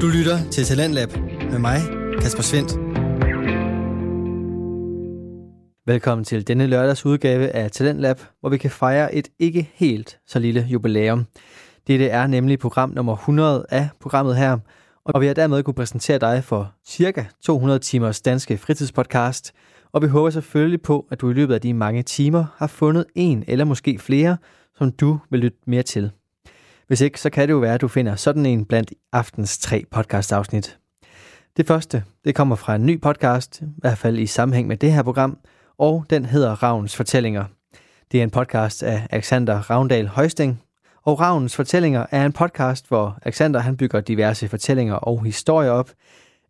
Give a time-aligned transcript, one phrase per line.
[0.00, 1.08] Du lytter til Talentlab
[1.50, 1.78] med mig,
[2.20, 2.72] Kasper Svendt.
[5.86, 10.38] Velkommen til denne lørdags udgave af Talentlab, hvor vi kan fejre et ikke helt så
[10.38, 11.26] lille jubilæum.
[11.86, 14.58] Dette er nemlig program nummer 100 af programmet her,
[15.04, 19.52] og vi har dermed kunne præsentere dig for cirka 200 timers danske fritidspodcast,
[19.92, 23.04] og vi håber selvfølgelig på, at du i løbet af de mange timer har fundet
[23.14, 24.36] en eller måske flere,
[24.78, 26.10] som du vil lytte mere til.
[26.86, 29.84] Hvis ikke, så kan det jo være, at du finder sådan en blandt aftens tre
[29.90, 30.78] podcast-afsnit.
[31.56, 34.92] Det første, det kommer fra en ny podcast, i hvert fald i sammenhæng med det
[34.92, 35.38] her program,
[35.78, 37.44] og den hedder Ravns Fortællinger.
[38.12, 40.62] Det er en podcast af Alexander Ravndal Højsting,
[41.02, 45.90] og Ravns Fortællinger er en podcast, hvor Alexander han bygger diverse fortællinger og historier op,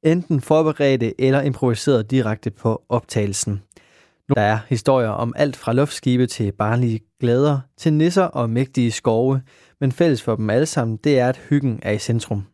[0.03, 3.63] enten forberedte eller improviseret direkte på optagelsen.
[4.35, 9.43] Der er historier om alt fra luftskibe til barnlige glæder, til nisser og mægtige skove,
[9.81, 12.47] men fælles for dem alle sammen, det er, at hyggen er i centrum.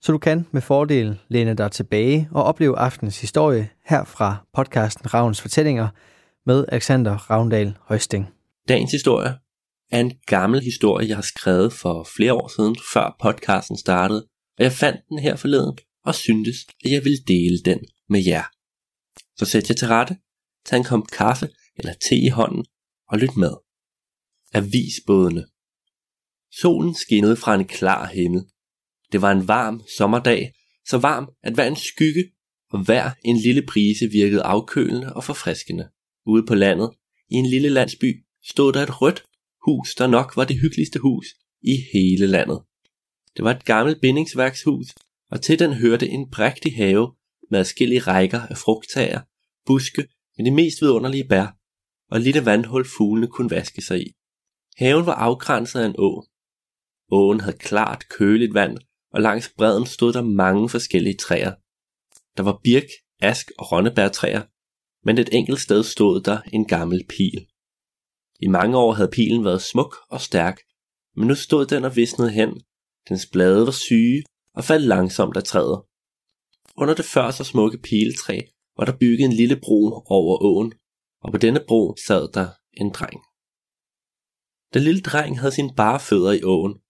[0.00, 5.14] Så du kan med fordel læne dig tilbage og opleve aftens historie her fra podcasten
[5.14, 5.88] Ravns Fortællinger
[6.46, 8.26] med Alexander Ravndal Høsting.
[8.68, 9.34] Dagens historie
[9.90, 14.26] er en gammel historie, jeg har skrevet for flere år siden, før podcasten startede,
[14.58, 18.44] og jeg fandt den her forleden og syntes, at jeg ville dele den med jer.
[19.36, 20.16] Så sæt jer til rette,
[20.66, 22.64] tag en kop kaffe eller te i hånden
[23.08, 23.52] og lyt med.
[24.54, 25.44] Avisbådene
[26.52, 28.42] Solen skinnede fra en klar himmel.
[29.12, 30.52] Det var en varm sommerdag,
[30.88, 32.24] så varm, at hver en skygge
[32.70, 35.88] og hver en lille prise virkede afkølende og forfriskende.
[36.26, 36.90] Ude på landet,
[37.30, 39.24] i en lille landsby, stod der et rødt
[39.66, 41.26] hus, der nok var det hyggeligste hus
[41.62, 42.60] i hele landet.
[43.36, 44.94] Det var et gammelt bindingsværkshus,
[45.30, 47.12] og til den hørte en prægtig have
[47.50, 49.20] med adskillige rækker af frugttager,
[49.66, 50.04] buske
[50.36, 51.56] med de mest vidunderlige bær,
[52.10, 54.12] og et lille vandhul fuglene kunne vaske sig i.
[54.76, 56.24] Haven var afgrænset af en å,
[57.10, 58.78] Åen havde klart køligt vand,
[59.12, 61.54] og langs bredden stod der mange forskellige træer.
[62.36, 62.88] Der var birk,
[63.20, 64.42] ask og rønnebærtræer,
[65.06, 67.46] men et enkelt sted stod der en gammel pil.
[68.40, 70.60] I mange år havde pilen været smuk og stærk,
[71.16, 72.62] men nu stod den og visnede hen.
[73.08, 75.82] Dens blade var syge og faldt langsomt af træet.
[76.76, 78.40] Under det før så smukke piletræ
[78.76, 80.74] var der bygget en lille bro over åen,
[81.22, 83.20] og på denne bro sad der en dreng.
[84.74, 86.80] Den lille dreng havde sine bare fødder i åen,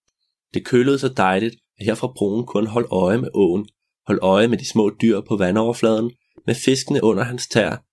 [0.55, 3.69] det kølede så dejligt, at her fra broen kun holdt øje med åen,
[4.07, 6.11] holdt øje med de små dyr på vandoverfladen,
[6.47, 7.85] med fiskene under hans tær.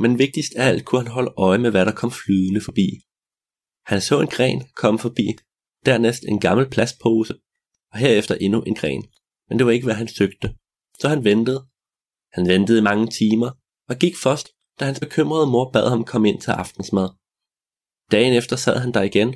[0.00, 2.88] Men vigtigst af alt kunne han holde øje med, hvad der kom flydende forbi.
[3.86, 5.26] Han så en gren komme forbi,
[5.86, 7.34] dernæst en gammel plastpose,
[7.92, 9.04] og herefter endnu en gren.
[9.48, 10.54] Men det var ikke, hvad han søgte.
[11.00, 11.66] Så han ventede.
[12.32, 13.50] Han ventede i mange timer,
[13.88, 14.48] og gik først,
[14.80, 17.08] da hans bekymrede mor bad ham komme ind til aftensmad.
[18.10, 19.34] Dagen efter sad han der igen,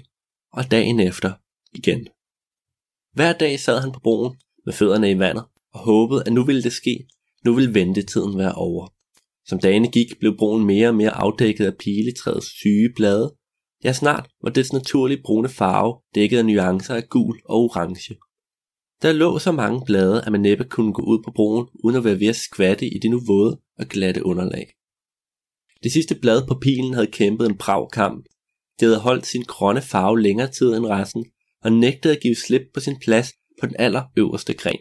[0.52, 1.32] og dagen efter
[1.72, 2.08] igen.
[3.12, 6.62] Hver dag sad han på broen med fødderne i vandet og håbede, at nu ville
[6.62, 7.06] det ske.
[7.44, 8.88] Nu ville ventetiden være over.
[9.46, 13.34] Som dagene gik, blev broen mere og mere afdækket af piletræets syge blade.
[13.84, 18.16] Ja, snart var dets naturlige brune farve dækket af nuancer af gul og orange.
[19.02, 22.04] Der lå så mange blade, at man næppe kunne gå ud på broen, uden at
[22.04, 24.72] være ved at skvatte i det nu våde og glatte underlag.
[25.82, 28.24] Det sidste blad på pilen havde kæmpet en brav kamp.
[28.80, 31.24] Det havde holdt sin grønne farve længere tid end resten,
[31.64, 34.80] og nægtede at give slip på sin plads på den allerøverste gren.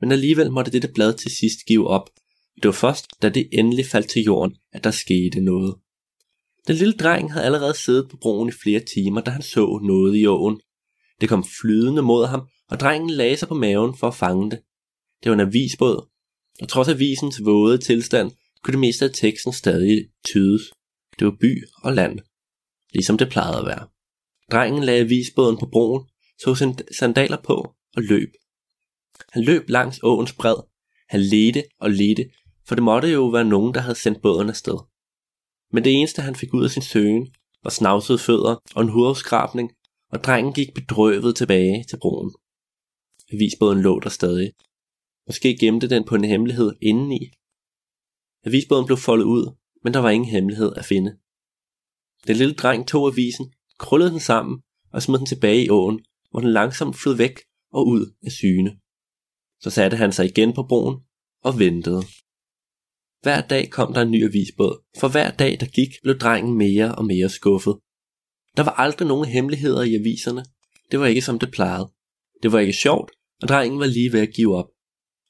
[0.00, 2.10] Men alligevel måtte dette blad til sidst give op.
[2.56, 5.74] Det var først, da det endelig faldt til jorden, at der skete noget.
[6.66, 10.16] Den lille dreng havde allerede siddet på broen i flere timer, da han så noget
[10.16, 10.60] i åen.
[11.20, 14.60] Det kom flydende mod ham, og drengen lagde sig på maven for at fange det.
[15.22, 16.08] Det var en avisbåd,
[16.60, 18.30] og trods avisens våde tilstand,
[18.62, 20.62] kunne det meste af teksten stadig tydes.
[21.18, 22.18] Det var by og land,
[22.92, 23.91] ligesom det plejede at være.
[24.52, 26.08] Drengen lagde visbåden på broen,
[26.44, 27.54] tog sine sandaler på
[27.96, 28.32] og løb.
[29.32, 30.56] Han løb langs åens bred.
[31.08, 32.30] Han ledte og ledte,
[32.66, 34.78] for det måtte jo være nogen, der havde sendt båden afsted.
[35.72, 39.70] Men det eneste, han fik ud af sin søgen, var snavsede fødder og en hudafskrabning,
[40.10, 42.34] og drengen gik bedrøvet tilbage til broen.
[43.32, 44.52] Avisbåden lå der stadig.
[45.26, 47.30] Måske gemte den på en hemmelighed indeni.
[48.46, 51.18] Avisbåden blev foldet ud, men der var ingen hemmelighed at finde.
[52.26, 53.52] Den lille dreng tog avisen
[53.82, 54.62] krøllede den sammen
[54.92, 57.36] og smed den tilbage i åen, hvor den langsomt flød væk
[57.72, 58.70] og ud af syne.
[59.60, 60.96] Så satte han sig igen på broen
[61.42, 62.02] og ventede.
[63.22, 66.94] Hver dag kom der en ny avisbåd, for hver dag der gik, blev drengen mere
[66.94, 67.74] og mere skuffet.
[68.56, 70.44] Der var aldrig nogen hemmeligheder i aviserne.
[70.90, 71.92] Det var ikke som det plejede.
[72.42, 73.10] Det var ikke sjovt,
[73.42, 74.68] og drengen var lige ved at give op.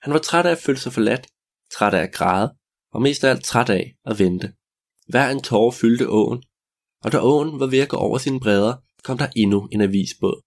[0.03, 1.27] Han var træt af at føle sig forladt,
[1.73, 2.55] træt af at græde,
[2.93, 4.53] og mest af alt træt af at vente.
[5.09, 6.43] Hver en tårer fyldte åen,
[7.05, 10.43] og da åen var ved at gå over sine bredder, kom der endnu en avisbåd.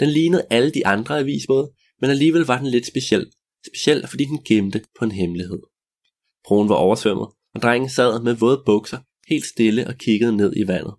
[0.00, 1.70] Den lignede alle de andre avisbåde,
[2.00, 3.30] men alligevel var den lidt speciel.
[3.66, 5.60] Speciel, fordi den gemte på en hemmelighed.
[6.44, 8.98] Broen var oversvømmet, og drengen sad med våde bukser,
[9.28, 10.94] helt stille og kiggede ned i vandet.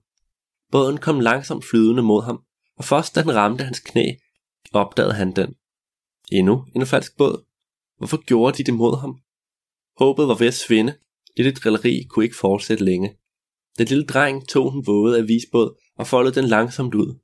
[0.71, 2.39] Båden kom langsomt flydende mod ham,
[2.77, 4.13] og først da den ramte hans knæ,
[4.73, 5.55] opdagede han den.
[6.31, 7.45] Endnu en falsk båd.
[7.97, 9.19] Hvorfor gjorde de det mod ham?
[9.97, 10.97] Håbet var ved at svinde.
[11.37, 13.17] Dette drilleri kunne ikke fortsætte længe.
[13.77, 17.19] Den lille dreng tog den våde avisbåd og foldede den langsomt ud.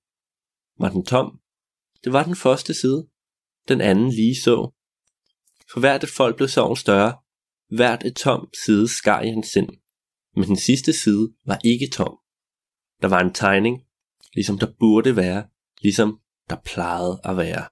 [0.80, 1.40] Var den tom?
[2.04, 3.08] Det var den første side.
[3.68, 4.72] Den anden lige så.
[5.72, 7.18] For hvert et folk blev sorgen større.
[7.70, 9.70] Hvert et tom side skar i hans sind.
[10.36, 12.18] Men den sidste side var ikke tom.
[13.02, 13.82] Der var en tegning,
[14.34, 15.48] ligesom der burde være,
[15.82, 16.20] ligesom
[16.50, 17.68] der plejede at være.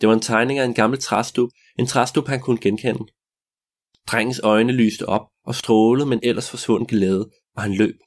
[0.00, 1.48] Det var en tegning af en gammel træstup,
[1.78, 3.12] en træstup han kunne genkende.
[4.06, 7.98] Drengens øjne lyste op og strålede, men ellers forsvundt glæde, og han løb.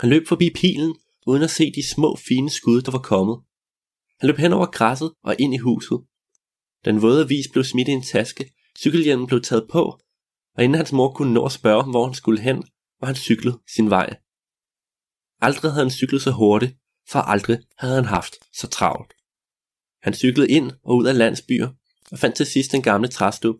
[0.00, 0.96] Han løb forbi pilen,
[1.26, 3.40] uden at se de små fine skud, der var kommet.
[4.20, 5.98] Han løb hen over græsset og ind i huset.
[6.84, 10.00] Den våde avis blev smidt i en taske, cykelhjelmen blev taget på,
[10.56, 12.64] og inden hans mor kunne nå at spørge, hvor han skulle hen,
[13.00, 14.16] var han cyklet sin vej.
[15.40, 16.76] Aldrig havde han cyklet så hurtigt,
[17.08, 19.12] for aldrig havde han haft så travlt.
[20.02, 21.68] Han cyklede ind og ud af landsbyer,
[22.12, 23.56] og fandt til sidst den gamle træstub.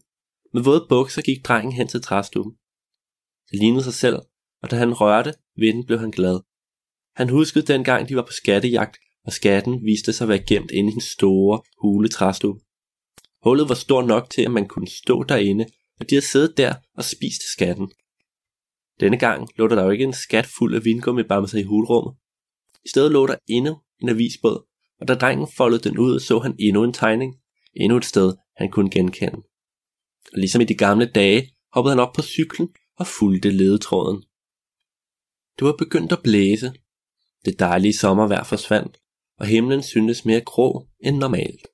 [0.54, 2.52] Med våde bukser gik drengen hen til træstuben.
[3.50, 4.18] Det lignede sig selv,
[4.62, 6.40] og da han rørte ved den, blev han glad.
[7.16, 10.90] Han huskede dengang, de var på skattejagt, og skatten viste sig at være gemt inde
[10.90, 12.56] i en store, huletræstub.
[13.42, 15.66] Hullet var stort nok til, at man kunne stå derinde,
[16.00, 17.92] og de havde siddet der og spist skatten.
[19.00, 22.14] Denne gang lå der jo ikke en skat fuld af vingummi bamser i hulrummet.
[22.84, 24.66] I stedet lå der endnu en avisbåd,
[25.00, 27.34] og da drengen foldede den ud, så han endnu en tegning,
[27.76, 29.42] endnu et sted, han kunne genkende.
[30.32, 32.68] Og ligesom i de gamle dage, hoppede han op på cyklen
[32.98, 34.24] og fulgte ledetråden.
[35.62, 36.72] Det var begyndt at blæse.
[37.44, 38.98] Det dejlige sommervejr forsvandt,
[39.38, 41.66] og himlen syntes mere grå end normalt.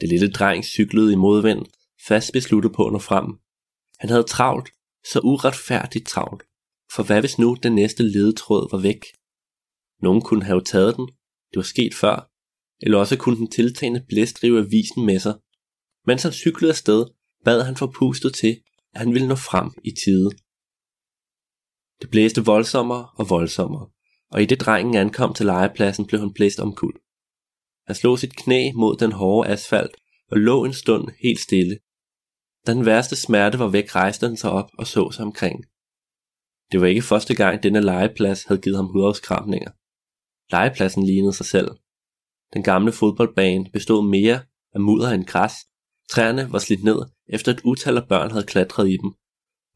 [0.00, 1.66] Det lille dreng cyklede i modvind,
[2.08, 3.26] fast besluttet på at nå frem.
[3.98, 4.68] Han havde travlt,
[5.12, 6.42] så uretfærdigt travlt.
[6.94, 9.02] For hvad hvis nu den næste ledetråd var væk?
[10.02, 11.06] Nogen kunne have taget den,
[11.50, 12.30] det var sket før,
[12.80, 15.34] eller også kunne den tiltagende blæst drive avisen med sig.
[16.06, 17.04] Mens han cyklede afsted,
[17.44, 18.60] bad han forpustet til,
[18.94, 20.30] at han ville nå frem i tide.
[22.02, 23.88] Det blæste voldsommere og voldsommere,
[24.30, 27.00] og i det drengen ankom til legepladsen, blev han blæst omkuld.
[27.86, 29.96] Han slog sit knæ mod den hårde asfalt
[30.30, 31.78] og lå en stund helt stille.
[32.66, 35.64] Da den værste smerte var væk, rejste han sig op og så sig omkring.
[36.72, 39.70] Det var ikke første gang, denne legeplads havde givet ham hudafskramninger.
[40.52, 41.70] Legepladsen lignede sig selv.
[42.54, 44.40] Den gamle fodboldbane bestod mere
[44.74, 45.52] af mudder end græs.
[46.10, 46.98] Træerne var slidt ned,
[47.28, 49.14] efter et utal af børn havde klatret i dem.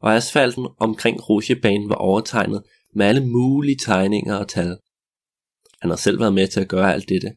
[0.01, 2.63] Og asfalten omkring Rougebanen var overtegnet
[2.95, 4.77] med alle mulige tegninger og tal.
[5.81, 7.33] Han havde selv været med til at gøre alt dette.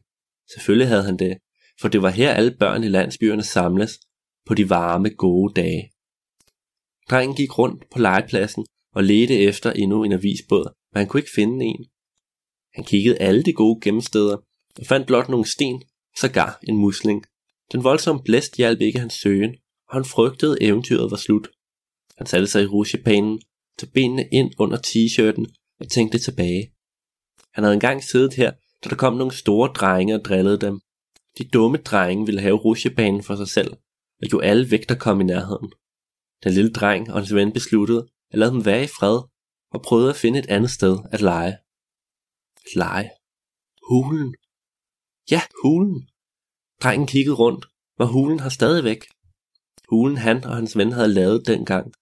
[0.53, 1.37] Selvfølgelig havde han det,
[1.81, 3.99] for det var her alle børn i landsbyerne samles
[4.47, 5.91] på de varme, gode dage.
[7.09, 8.65] Drengen gik rundt på legepladsen
[8.95, 11.85] og ledte efter endnu en avisbåd, men han kunne ikke finde en.
[12.73, 14.37] Han kiggede alle de gode gemmesteder
[14.79, 15.83] og fandt blot nogle sten,
[16.19, 17.25] sågar en musling.
[17.71, 19.55] Den voldsomme blæst hjalp ikke hans søgen,
[19.89, 21.47] og han frygtede eventyret var slut.
[22.17, 23.41] Han satte sig i rusjepanen,
[23.79, 25.45] tog benene ind under t-shirten
[25.79, 26.73] og tænkte tilbage.
[27.53, 28.51] Han havde engang siddet her,
[28.83, 30.79] da der kom nogle store drenge og drillede dem.
[31.37, 33.71] De dumme drenge ville have rutsjebanen for sig selv,
[34.21, 35.71] og jo alle vægter kom i nærheden.
[36.43, 39.19] Den lille dreng og hans ven besluttede at lade dem være i fred
[39.71, 41.57] og prøvede at finde et andet sted at lege.
[42.75, 43.09] Lege.
[43.89, 44.35] Hulen.
[45.31, 46.09] Ja, hulen.
[46.83, 49.01] Drengen kiggede rundt, hvor hulen har stadigvæk.
[49.89, 51.93] Hulen han og hans ven havde lavet dengang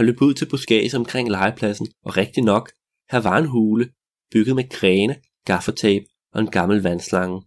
[0.00, 2.72] og løb ud til buskage omkring legepladsen, og rigtig nok,
[3.10, 3.90] her var en hule,
[4.32, 5.16] bygget med grene,
[5.46, 7.42] gaffatape og en gammel vandslange.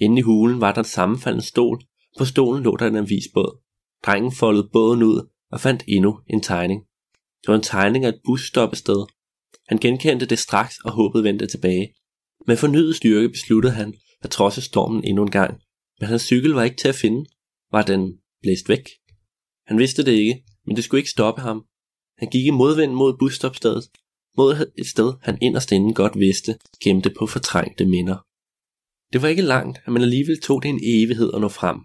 [0.00, 1.80] Inde i hulen var der en sammenfaldende stol,
[2.18, 3.62] på stolen lå der en avisbåd.
[4.06, 6.80] Drengen foldede båden ud og fandt endnu en tegning.
[7.42, 9.06] Det var en tegning af et busstoppested.
[9.68, 11.94] Han genkendte det straks og håbede vendte tilbage.
[12.46, 15.60] Med fornyet styrke besluttede han at trodse stormen endnu en gang,
[16.00, 17.30] men hans cykel var ikke til at finde.
[17.72, 18.88] Var den blæst væk?
[19.66, 21.64] Han vidste det ikke, men det skulle ikke stoppe ham.
[22.22, 23.84] Han gik i modvind mod busstopstedet,
[24.36, 28.18] mod et sted, han inderst inden godt vidste, gemte på fortrængte minder.
[29.12, 31.78] Det var ikke langt, men alligevel tog det en evighed at nå frem.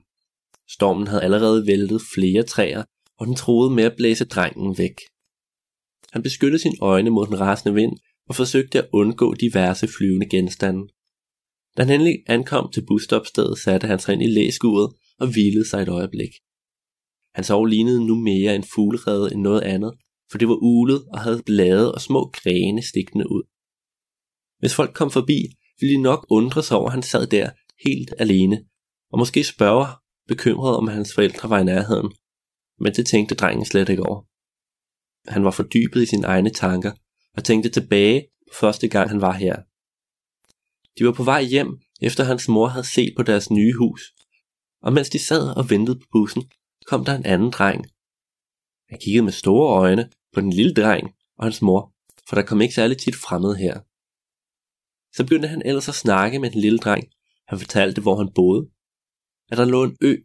[0.70, 2.84] Stormen havde allerede væltet flere træer,
[3.20, 4.96] og den troede med at blæse drengen væk.
[6.12, 7.98] Han beskyttede sine øjne mod den rasende vind
[8.30, 10.88] og forsøgte at undgå diverse flyvende genstande.
[11.78, 15.82] Da han endelig ankom til busstopstedet, satte han sig ind i læskuret og hvilede sig
[15.82, 16.34] et øjeblik.
[17.36, 19.94] Han sov lignede nu mere en fuglerede end noget andet,
[20.32, 23.44] for det var ulet og havde blade og små grene stikkende ud.
[24.60, 25.40] Hvis folk kom forbi,
[25.80, 27.50] ville de nok undre sig over, at han sad der
[27.86, 28.66] helt alene,
[29.12, 29.88] og måske spørge,
[30.28, 32.14] bekymret om hans forældre var i nærheden,
[32.80, 34.22] men det tænkte drengen slet ikke over.
[35.32, 36.92] Han var fordybet i sine egne tanker
[37.34, 39.56] og tænkte tilbage på første gang han var her.
[41.00, 44.02] De var på vej hjem, efter hans mor havde set på deres nye hus,
[44.82, 46.44] og mens de sad og ventede på bussen,
[46.86, 47.86] kom der en anden dreng.
[48.90, 51.94] Han kiggede med store øjne på den lille dreng og hans mor,
[52.28, 53.80] for der kom ikke særlig tit fremmed her.
[55.14, 57.04] Så begyndte han ellers at snakke med den lille dreng.
[57.48, 58.70] Han fortalte, hvor han boede.
[59.52, 60.16] At der lå en ø,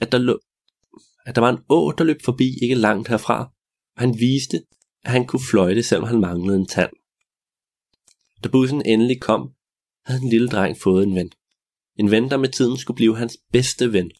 [0.00, 0.40] at der, lå,
[1.26, 3.38] at der var en å, der løb forbi ikke langt herfra,
[3.96, 4.62] og han viste,
[5.04, 6.90] at han kunne fløjte, selvom han manglede en tand.
[8.44, 9.54] Da bussen endelig kom,
[10.04, 11.30] havde den lille dreng fået en ven.
[11.98, 14.10] En ven, der med tiden skulle blive hans bedste ven.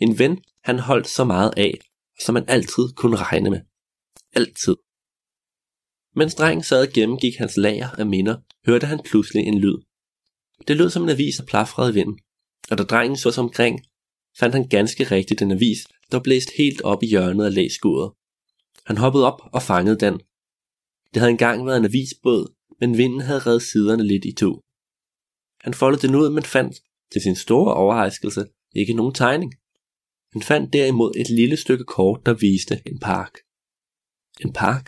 [0.00, 1.78] En ven, han holdt så meget af,
[2.20, 3.60] som man altid kunne regne med.
[4.32, 4.76] Altid.
[6.16, 9.78] Mens drengen sad og gennemgik hans lager af minder, hørte han pludselig en lyd.
[10.68, 12.18] Det lød som en avis, der plafrede i vinden,
[12.70, 13.80] og da drengen så sig omkring,
[14.38, 15.78] fandt han ganske rigtigt en avis,
[16.12, 18.12] der blæst helt op i hjørnet af læskuret.
[18.86, 20.20] Han hoppede op og fangede den.
[21.14, 24.60] Det havde engang været en avisbåd, men vinden havde reddet siderne lidt i to.
[25.60, 26.76] Han foldede den ud, men fandt,
[27.12, 29.54] til sin store overraskelse, ikke nogen tegning.
[30.34, 33.34] Han fandt derimod et lille stykke kort, der viste en park.
[34.44, 34.86] En park?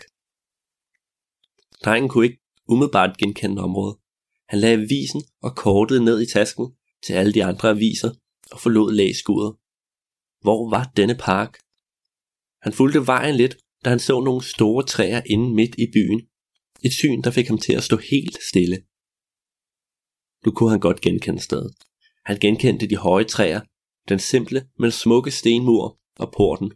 [1.85, 3.97] Drengen kunne ikke umiddelbart genkende området.
[4.49, 6.65] Han lagde avisen og kortet ned i tasken
[7.05, 8.11] til alle de andre aviser
[8.51, 9.55] og forlod læskuret.
[10.41, 11.53] Hvor var denne park?
[12.61, 16.21] Han fulgte vejen lidt, da han så nogle store træer inde midt i byen.
[16.85, 18.77] Et syn, der fik ham til at stå helt stille.
[20.45, 21.75] Nu kunne han godt genkende stedet.
[22.25, 23.61] Han genkendte de høje træer,
[24.09, 26.71] den simple, men smukke stenmur og porten.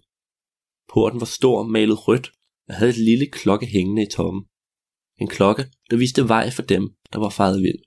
[0.94, 2.32] Porten var stor, malet rødt
[2.68, 4.44] og havde et lille klokke hængende i tommen.
[5.18, 7.82] En klokke, der viste vej for dem, der var faret vild.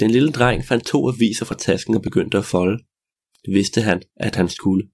[0.00, 2.84] Den lille dreng fandt to aviser fra tasken og begyndte at folde.
[3.44, 4.88] Det vidste han, at han skulle.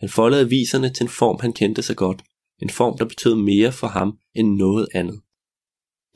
[0.00, 2.22] Han foldede aviserne til en form, han kendte så godt.
[2.62, 5.20] En form, der betød mere for ham end noget andet.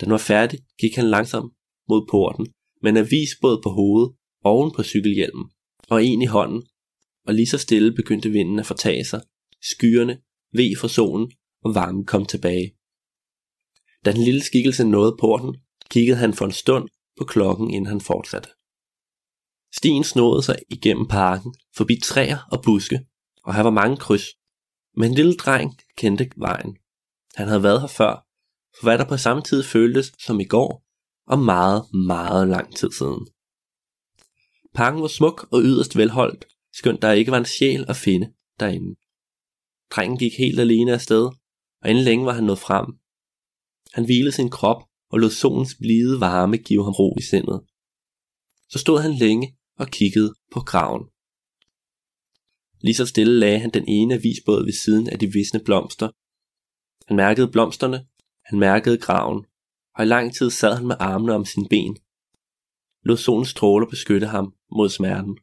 [0.00, 1.52] Da han var færdig, gik han langsomt
[1.88, 2.47] mod porten,
[2.82, 5.50] med en avis både på hovedet, oven på cykelhjelmen,
[5.90, 6.62] og en i hånden,
[7.26, 9.23] og lige så stille begyndte vinden at fortage sig.
[9.62, 10.20] Skyerne
[10.52, 11.32] ved fra solen,
[11.64, 12.76] og varmen kom tilbage.
[14.04, 15.56] Da den lille skikkelse nåede porten,
[15.90, 18.49] kiggede han for en stund på klokken, inden han fortsatte.
[19.75, 23.06] Stien snåede sig igennem parken, forbi træer og buske,
[23.44, 24.26] og her var mange kryds.
[24.97, 26.76] Men en lille dreng kendte vejen.
[27.35, 28.26] Han havde været her før,
[28.76, 30.85] for hvad der på samme tid føltes som i går,
[31.26, 33.26] og meget, meget lang tid siden.
[34.74, 38.96] Parken var smuk og yderst velholdt, skønt der ikke var en sjæl at finde derinde.
[39.90, 41.24] Drengen gik helt alene afsted,
[41.82, 42.86] og inden længe var han nået frem.
[43.94, 47.60] Han hvilede sin krop og lod solens blide varme give ham ro i sindet.
[48.68, 51.04] Så stod han længe og kiggede på graven.
[52.80, 56.10] Lige så stille lagde han den ene avisbåd ved siden af de visne blomster.
[57.08, 58.06] Han mærkede blomsterne,
[58.44, 59.46] han mærkede graven,
[59.96, 61.96] og i lang tid sad han med armene om sin ben.
[63.02, 65.38] Lod solens stråler beskytte ham mod smerten.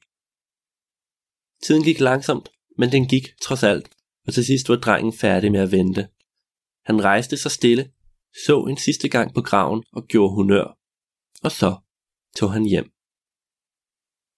[1.63, 3.89] Tiden gik langsomt, men den gik trods alt,
[4.27, 6.07] og til sidst var drengen færdig med at vente.
[6.85, 7.91] Han rejste sig stille,
[8.45, 10.77] så en sidste gang på graven og gjorde honør,
[11.43, 11.75] og så
[12.37, 12.91] tog han hjem.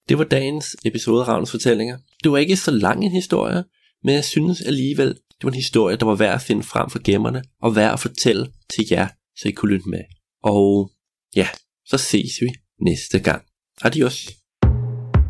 [0.09, 1.97] Det var dagens episode af Ravns Fortællinger.
[2.23, 3.63] Det var ikke så lang en historie,
[4.03, 7.03] men jeg synes alligevel, det var en historie, der var værd at finde frem for
[7.03, 10.03] gemmerne, og værd at fortælle til jer, så I kunne lytte med.
[10.43, 10.91] Og
[11.35, 11.47] ja,
[11.85, 12.47] så ses vi
[12.79, 13.45] næste gang.
[13.81, 14.38] Adios.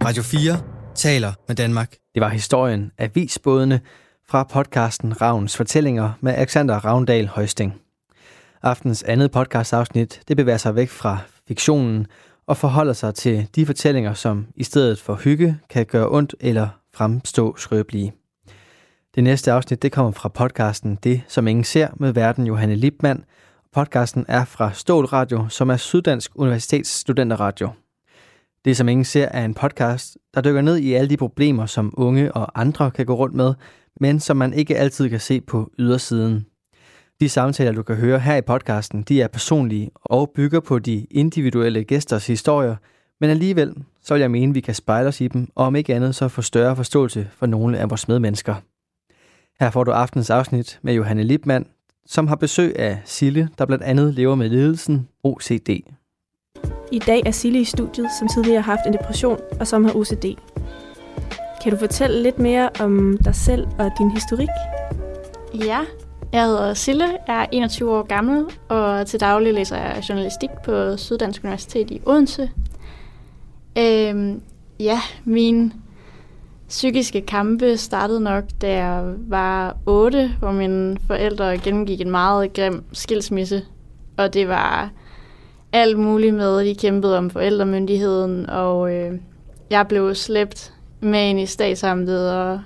[0.05, 0.61] Radio 4
[0.95, 1.95] taler med Danmark.
[2.13, 3.81] Det var historien af visbådene
[4.27, 7.81] fra podcasten Ravns Fortællinger med Alexander Ravndal Højsting.
[8.63, 12.07] Aftens andet podcastafsnit det bevæger sig væk fra fiktionen
[12.47, 16.67] og forholder sig til de fortællinger, som i stedet for hygge kan gøre ondt eller
[16.93, 18.13] fremstå skrøbelige.
[19.15, 23.23] Det næste afsnit det kommer fra podcasten Det, som ingen ser med verden Johanne Lipmann.
[23.73, 27.69] Podcasten er fra Stål Radio, som er Syddansk Universitets studenterradio.
[28.65, 31.93] Det, som ingen ser, er en podcast, der dykker ned i alle de problemer, som
[31.97, 33.53] unge og andre kan gå rundt med,
[33.99, 36.45] men som man ikke altid kan se på ydersiden.
[37.19, 41.05] De samtaler, du kan høre her i podcasten, de er personlige og bygger på de
[41.11, 42.75] individuelle gæsters historier,
[43.21, 45.75] men alligevel så vil jeg mene, at vi kan spejle os i dem, og om
[45.75, 48.55] ikke andet så få større forståelse for nogle af vores medmennesker.
[49.59, 51.65] Her får du aftens afsnit med Johanne Lipmann,
[52.05, 55.69] som har besøg af Sille, der blandt andet lever med ledelsen OCD.
[56.91, 59.95] I dag er Sille i studiet, som tidligere har haft en depression og som har
[59.95, 60.25] OCD.
[61.63, 64.49] Kan du fortælle lidt mere om dig selv og din historik?
[65.53, 65.79] Ja,
[66.33, 70.97] jeg hedder Sille, jeg er 21 år gammel, og til daglig læser jeg journalistik på
[70.97, 72.51] Syddansk Universitet i Odense.
[73.77, 74.41] Øhm,
[74.79, 75.73] ja, min
[76.67, 82.83] psykiske kampe startede nok, da jeg var 8, hvor mine forældre gennemgik en meget grim
[82.93, 83.65] skilsmisse.
[84.17, 84.89] Og det var
[85.73, 89.19] alt muligt med, de kæmpede om forældremyndigheden, og øh,
[89.69, 92.61] jeg blev slæbt med ind i statsamtet, og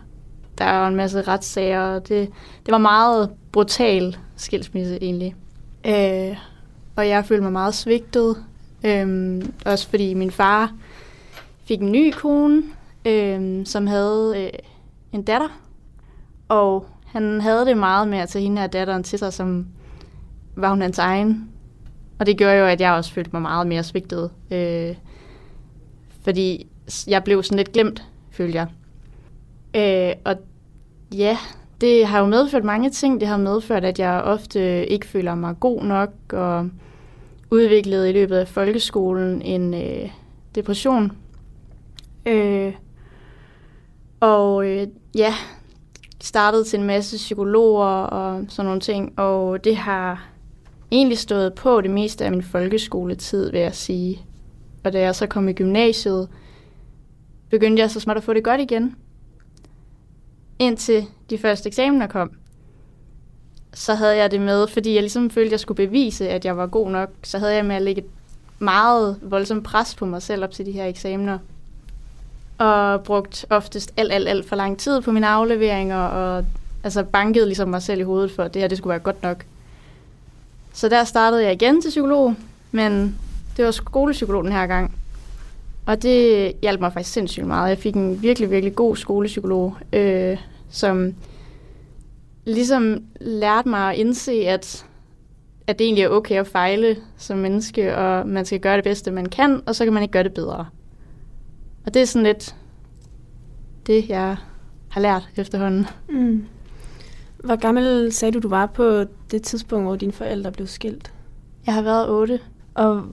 [0.57, 2.29] der var en masse retssager, og det,
[2.65, 5.35] det var meget brutal skilsmisse egentlig.
[5.85, 6.37] Øh,
[6.95, 8.43] og jeg følte mig meget svigtet,
[8.85, 10.71] øh, også fordi min far
[11.65, 12.63] fik en ny kone,
[13.05, 14.59] øh, som havde øh,
[15.11, 15.61] en datter,
[16.49, 19.67] og han havde det meget med at tage hende her datteren til sig, som
[20.55, 21.49] var hun hans egen.
[22.19, 24.31] Og det gjorde jo, at jeg også følte mig meget mere svigtet.
[24.51, 24.95] Øh,
[26.23, 26.67] fordi
[27.07, 28.67] jeg blev sådan lidt glemt, følte jeg.
[29.75, 30.35] Øh, og
[31.15, 31.37] ja,
[31.81, 33.19] det har jo medført mange ting.
[33.19, 36.69] Det har medført, at jeg ofte ikke føler mig god nok, og
[37.51, 40.09] udviklede i løbet af folkeskolen en øh,
[40.55, 41.11] depression.
[42.25, 42.73] Øh,
[44.19, 45.33] og øh, ja,
[46.21, 50.32] startede til en masse psykologer og sådan nogle ting, og det har
[50.93, 54.21] egentlig stået på det meste af min folkeskoletid, vil jeg sige.
[54.83, 56.29] Og da jeg så kom i gymnasiet,
[57.49, 58.95] begyndte jeg så småt at få det godt igen.
[60.59, 62.31] Indtil de første eksamener kom,
[63.73, 66.57] så havde jeg det med, fordi jeg ligesom følte, at jeg skulle bevise, at jeg
[66.57, 68.03] var god nok, så havde jeg med at lægge
[68.59, 71.37] meget voldsomt pres på mig selv op til de her eksamener.
[72.57, 76.45] Og brugt oftest alt, alt, alt for lang tid på mine afleveringer, og
[76.83, 79.23] altså bankede ligesom mig selv i hovedet for, at det her det skulle være godt
[79.23, 79.45] nok.
[80.73, 82.35] Så der startede jeg igen til psykolog,
[82.71, 83.19] men
[83.57, 84.95] det var skolepsykolog den her gang.
[85.85, 87.69] Og det hjalp mig faktisk sindssygt meget.
[87.69, 90.37] Jeg fik en virkelig, virkelig god skolepsykolog, øh,
[90.69, 91.13] som
[92.45, 94.85] ligesom lærte mig at indse, at,
[95.67, 99.11] at det egentlig er okay at fejle som menneske, og man skal gøre det bedste,
[99.11, 100.65] man kan, og så kan man ikke gøre det bedre.
[101.85, 102.55] Og det er sådan lidt
[103.87, 104.37] det, jeg
[104.89, 105.85] har lært efterhånden.
[106.09, 106.45] Mm.
[107.43, 111.13] Hvor gammel sagde du, du var på det tidspunkt, hvor dine forældre blev skilt?
[111.65, 112.39] Jeg har været otte.
[112.73, 113.03] Og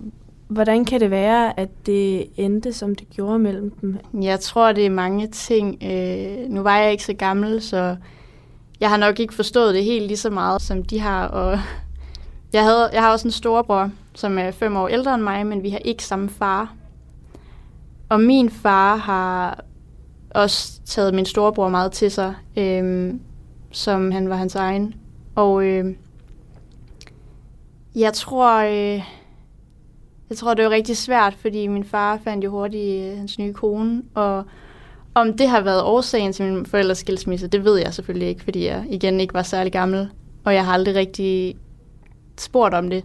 [0.49, 3.99] hvordan kan det være, at det endte, som det gjorde mellem dem?
[4.23, 5.83] Jeg tror, det er mange ting.
[5.83, 7.97] Øh, nu var jeg ikke så gammel, så
[8.81, 11.27] jeg har nok ikke forstået det helt lige så meget, som de har.
[11.27, 11.59] Og
[12.53, 15.62] jeg, havde, jeg har også en storebror, som er fem år ældre end mig, men
[15.62, 16.75] vi har ikke samme far.
[18.09, 19.64] Og min far har
[20.31, 22.35] også taget min storebror meget til sig.
[22.57, 23.14] Øh,
[23.72, 24.94] som han var hans egen.
[25.35, 25.94] Og øh,
[27.94, 29.02] jeg tror, øh,
[30.28, 33.52] jeg tror, det var rigtig svært, fordi min far fandt jo hurtigt øh, hans nye
[33.52, 34.44] kone, og
[35.14, 38.66] om det har været årsagen til min forældres skilsmisse, det ved jeg selvfølgelig ikke, fordi
[38.66, 40.09] jeg igen ikke var særlig gammel,
[40.44, 41.56] og jeg har aldrig rigtig
[42.38, 43.04] spurgt om det.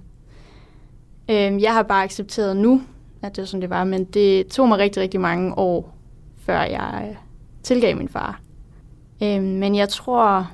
[1.30, 2.82] Øh, jeg har bare accepteret nu,
[3.21, 5.97] at det var sådan, det var, men det tog mig rigtig, rigtig mange år,
[6.39, 7.15] før jeg øh,
[7.63, 8.44] tilgav min far.
[9.23, 10.51] Øh, men jeg tror,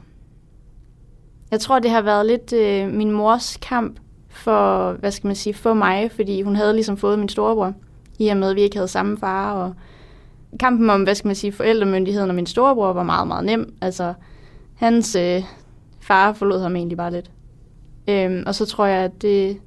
[1.52, 5.54] jeg tror, det har været lidt øh, min mors kamp for, hvad skal man sige,
[5.54, 7.74] for mig, fordi hun havde ligesom fået min storebror,
[8.19, 9.74] i og med, at vi ikke havde samme far, og
[10.60, 13.74] kampen om, hvad skal man sige, forældremyndigheden og min storebror var meget, meget nem.
[13.82, 14.13] Altså,
[14.76, 15.43] hans øh,
[16.00, 17.32] far forlod ham egentlig bare lidt.
[18.08, 19.58] Øhm, og så tror jeg, at det,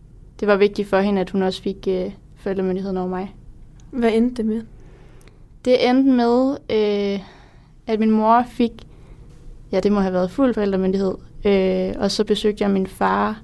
[0.41, 3.35] det var vigtigt for hende, at hun også fik øh, forældremyndigheden over mig.
[3.91, 4.63] Hvad endte det med?
[5.65, 7.21] Det endte med, øh,
[7.87, 8.73] at min mor fik,
[9.73, 13.27] ja, det må have været fuld forældremyndighed, øh, og så besøgte jeg min far.
[13.27, 13.37] Jeg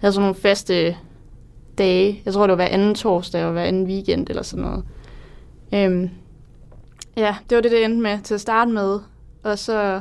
[0.00, 0.96] havde sådan nogle faste
[1.78, 2.22] dage.
[2.24, 4.84] Jeg tror, det var hver anden torsdag og hver anden weekend eller sådan noget.
[5.74, 6.10] Øhm,
[7.16, 8.98] ja, det var det, det endte med til at starte med.
[9.42, 10.00] Og så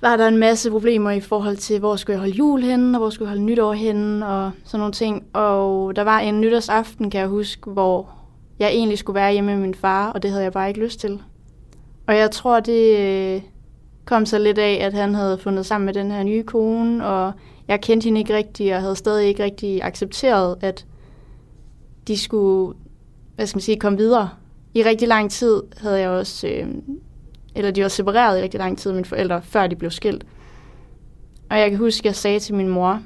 [0.00, 3.00] var der en masse problemer i forhold til, hvor skulle jeg holde jul henne, og
[3.00, 5.24] hvor skulle jeg holde nytår henne, og sådan nogle ting.
[5.32, 8.10] Og der var en nytårsaften, kan jeg huske, hvor
[8.58, 11.00] jeg egentlig skulle være hjemme med min far, og det havde jeg bare ikke lyst
[11.00, 11.20] til.
[12.10, 13.42] Og jeg tror, det øh,
[14.04, 17.32] kom så lidt af, at han havde fundet sammen med den her nye kone, og
[17.68, 20.86] jeg kendte hende ikke rigtigt, og havde stadig ikke rigtig accepteret, at
[22.08, 22.76] de skulle,
[23.36, 24.30] hvad skal man sige, komme videre.
[24.74, 26.66] I rigtig lang tid havde jeg også, øh,
[27.54, 30.26] eller de var separeret i rigtig lang tid, mine forældre, før de blev skilt.
[31.50, 33.02] Og jeg kan huske, at jeg sagde til min mor,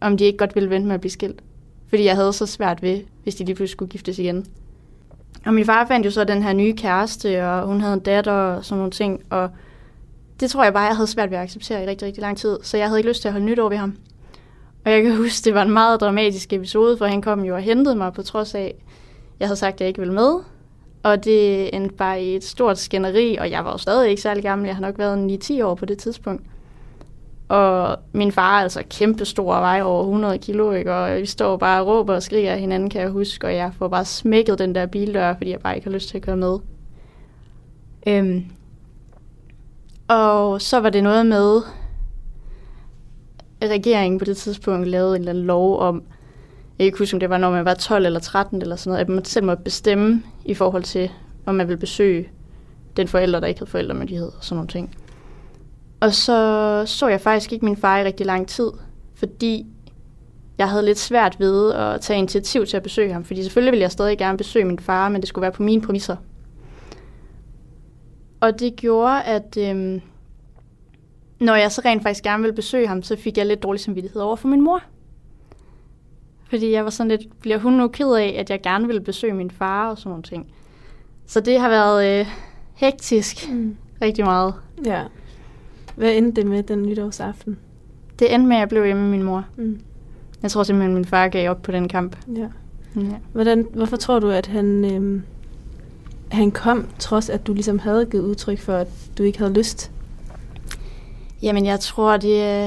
[0.00, 1.42] om de ikke godt ville vente med at blive skilt.
[1.88, 4.46] Fordi jeg havde så svært ved, hvis de lige pludselig skulle giftes igen.
[5.46, 8.32] Og min far fandt jo så den her nye kæreste, og hun havde en datter
[8.32, 9.22] og sådan nogle ting.
[9.30, 9.50] Og
[10.40, 12.58] det tror jeg bare, jeg havde svært ved at acceptere i rigtig, rigtig lang tid.
[12.62, 13.96] Så jeg havde ikke lyst til at holde nytår ved ham.
[14.84, 17.60] Og jeg kan huske, det var en meget dramatisk episode, for han kom jo og
[17.60, 18.74] hentede mig på trods af,
[19.40, 20.34] jeg havde sagt, at jeg ikke ville med.
[21.02, 24.42] Og det endte bare i et stort skænderi, og jeg var jo stadig ikke særlig
[24.42, 24.66] gammel.
[24.66, 26.42] Jeg har nok været 9-10 år på det tidspunkt.
[27.50, 30.94] Og min far er altså kæmpe stor og vejer over 100 kilo, ikke?
[30.94, 33.72] og vi står bare og råber og skriger af hinanden, kan jeg huske, og jeg
[33.78, 36.36] får bare smækket den der bildør, fordi jeg bare ikke har lyst til at køre
[36.36, 36.58] med.
[38.06, 38.44] Øhm,
[40.08, 41.60] og så var det noget med,
[43.60, 46.02] at regeringen på det tidspunkt lavede en eller anden lov om, jeg
[46.78, 49.00] kan ikke huske, om det var, når man var 12 eller 13 eller sådan noget,
[49.00, 51.10] at man selv måtte bestemme i forhold til,
[51.46, 52.28] om man ville besøge
[52.96, 54.96] den forælder, der ikke havde forældremyndighed og sådan nogle ting.
[56.00, 58.70] Og så så jeg faktisk ikke min far i rigtig lang tid,
[59.14, 59.66] fordi
[60.58, 63.82] jeg havde lidt svært ved at tage initiativ til at besøge ham, fordi selvfølgelig ville
[63.82, 66.16] jeg stadig gerne besøge min far, men det skulle være på mine præmisser.
[68.40, 70.00] Og det gjorde, at øhm,
[71.40, 74.22] når jeg så rent faktisk gerne ville besøge ham, så fik jeg lidt dårlig samvittighed
[74.22, 74.82] over for min mor.
[76.50, 79.34] Fordi jeg var sådan lidt, bliver hun nu ked af, at jeg gerne ville besøge
[79.34, 80.46] min far og sådan nogle ting.
[81.26, 82.26] Så det har været øh,
[82.74, 83.76] hektisk Mm.
[84.02, 84.54] rigtig meget.
[84.86, 85.04] Ja.
[86.00, 87.58] Hvad endte det med den nytårsaften?
[88.18, 89.44] Det endte med, at jeg blev hjemme med min mor.
[89.56, 89.80] Mm.
[90.42, 92.16] Jeg tror simpelthen, at min far gav op på den kamp.
[92.36, 92.48] Ja.
[92.96, 93.00] Ja.
[93.32, 95.22] Hvordan, hvorfor tror du, at han, øhm,
[96.28, 99.90] han kom, trods at du ligesom havde givet udtryk for, at du ikke havde lyst?
[101.42, 102.62] Jamen, jeg tror, det er,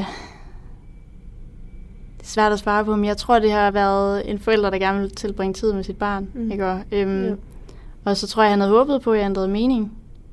[2.17, 4.77] det er svært at svare på, men jeg tror, det har været en forælder, der
[4.77, 6.27] gerne vil tilbringe tid med sit barn.
[6.33, 6.41] Mm.
[6.41, 6.51] Mm.
[6.51, 6.65] Ikke?
[6.67, 7.33] Og, øhm, Ja.
[8.05, 9.91] og så tror jeg, han havde håbet på, at jeg ændrede mening,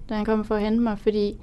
[0.08, 1.36] da han kom for at hente mig, fordi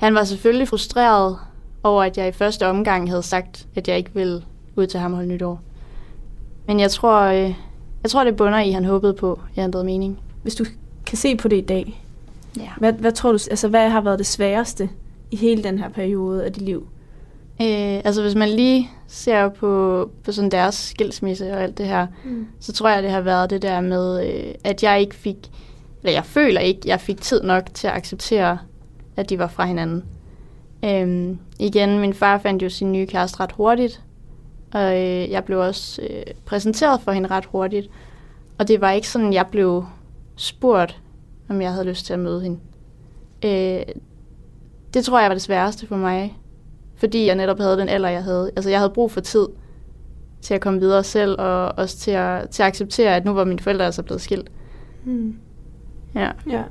[0.00, 1.36] han var selvfølgelig frustreret
[1.82, 4.42] over, at jeg i første omgang havde sagt, at jeg ikke ville
[4.76, 5.60] ud til ham holde nytår.
[6.66, 7.54] Men jeg tror, øh,
[8.02, 10.18] jeg tror, det bunder i, at han håbede på, at jeg ændrede mening.
[10.42, 10.64] Hvis du
[11.06, 12.02] kan se på det i dag,
[12.56, 12.68] Ja.
[12.78, 14.88] hvad, hvad tror du, altså hvad har været det sværeste
[15.30, 16.86] i hele den her periode af dit liv?
[17.62, 22.06] Øh, altså hvis man lige ser på, på sådan deres skilsmisse og alt det her,
[22.24, 22.46] Mm.
[22.60, 25.36] så tror jeg, det har været det der med, øh, at jeg ikke fik,
[26.02, 28.58] eller jeg føler ikke, jeg fik tid nok til at acceptere,
[29.20, 30.04] at de var fra hinanden.
[30.84, 34.02] Øhm, igen, min far fandt jo sin nye kæreste ret hurtigt,
[34.72, 37.90] og øh, jeg blev også øh, præsenteret for hende ret hurtigt.
[38.58, 39.84] Og det var ikke sådan, jeg blev
[40.36, 41.00] spurgt,
[41.48, 42.58] om jeg havde lyst til at møde hende.
[43.44, 43.94] Øh,
[44.94, 46.38] det tror jeg var det sværeste for mig,
[46.96, 48.50] fordi jeg netop havde den alder, jeg havde.
[48.56, 49.46] Altså, jeg havde brug for tid
[50.40, 53.44] til at komme videre selv, og også til at, til at acceptere, at nu var
[53.44, 54.50] mine forældre altså blevet skilt.
[55.04, 55.36] Mm.
[56.14, 56.30] Ja.
[56.50, 56.62] Ja.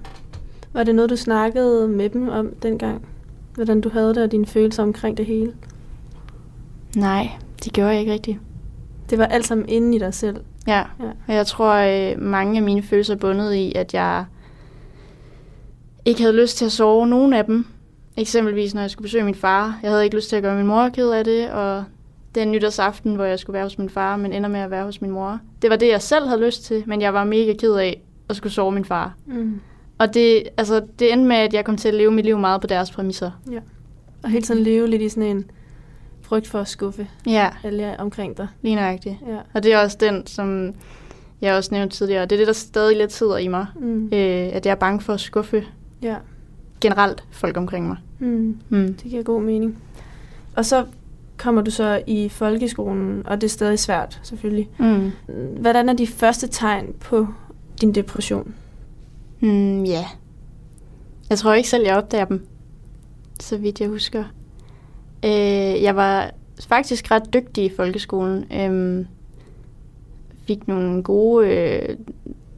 [0.74, 3.06] Var det noget, du snakkede med dem om dengang?
[3.56, 5.54] Hvordan du havde det og dine følelser omkring det hele?
[6.96, 7.30] Nej,
[7.64, 8.38] det gjorde jeg ikke rigtigt.
[9.10, 10.36] Det var alt sammen inde i dig selv.
[10.68, 11.10] Ja, Ja.
[11.28, 14.26] og jeg tror, øh, mange af mine følelser er bundet i, at jeg
[16.06, 17.66] ikke havde lyst til at sove nogen af dem.
[18.18, 19.80] Eksempelvis, når jeg skulle besøge min far.
[19.84, 21.84] Jeg havde ikke lyst til at gøre min mor ked af det, og
[22.36, 25.02] den nytårsaften, hvor jeg skulle være hos min far, men ender med at være hos
[25.02, 25.40] min mor.
[25.62, 28.36] Det var det, jeg selv havde lyst til, men jeg var mega ked af at
[28.36, 29.14] skulle sove min far.
[29.26, 29.60] Mm.
[30.00, 32.62] Og det, altså, det endte med, at jeg kom til at leve mit liv meget
[32.62, 33.32] på deres præmisser.
[34.24, 35.52] Og helt sådan leve lidt i sådan en
[36.22, 38.48] frygt for at skuffe Ja, alle omkring dig.
[38.62, 39.16] lige nøjagtigt.
[39.28, 39.38] Ja.
[39.54, 40.74] Og det er også den, som
[41.42, 42.22] jeg også nævnte tidligere.
[42.26, 43.66] Det er det, der stadig lidt sidder i mig.
[43.80, 44.06] Mm.
[44.06, 45.64] Øh, at jeg er bange for at skuffe
[46.02, 46.16] Ja.
[46.82, 47.98] generelt folk omkring mig.
[48.20, 48.58] Mm.
[48.70, 48.94] Mm.
[48.94, 49.78] Det giver god mening.
[50.56, 50.86] Og så
[51.38, 54.70] kommer du så i folkeskolen, og det er stadig svært, selvfølgelig.
[54.78, 55.12] Mm.
[55.60, 57.28] Hvordan er de første tegn på
[57.82, 58.54] din depression?
[59.40, 60.06] Mm, ja.
[61.30, 62.48] Jeg tror ikke selv, jeg opdager dem,
[63.40, 64.24] så vidt jeg husker.
[65.26, 66.32] Øh, jeg var
[66.68, 68.46] faktisk ret dygtig i folkeskolen.
[68.54, 69.06] Øh,
[70.48, 71.98] fik nogle gode øh,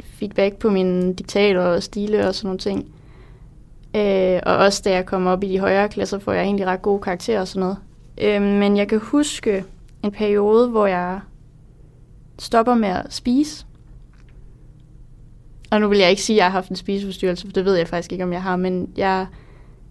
[0.02, 2.94] feedback på mine diktater og stile og sådan nogle ting.
[3.96, 6.82] Øh, og også da jeg kom op i de højere klasser, får jeg egentlig ret
[6.82, 7.78] gode karakterer og sådan noget.
[8.22, 9.65] Øh, men jeg kan huske
[10.04, 11.20] en periode, hvor jeg
[12.39, 13.65] stopper med at spise.
[15.71, 17.75] Og nu vil jeg ikke sige, at jeg har haft en spiseforstyrrelse, for det ved
[17.75, 19.27] jeg faktisk ikke, om jeg har, men jeg,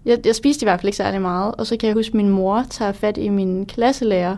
[0.05, 1.55] jeg, jeg spiste i hvert fald ikke særlig meget.
[1.55, 4.37] Og så kan jeg huske, at min mor tager fat i min klasselærer.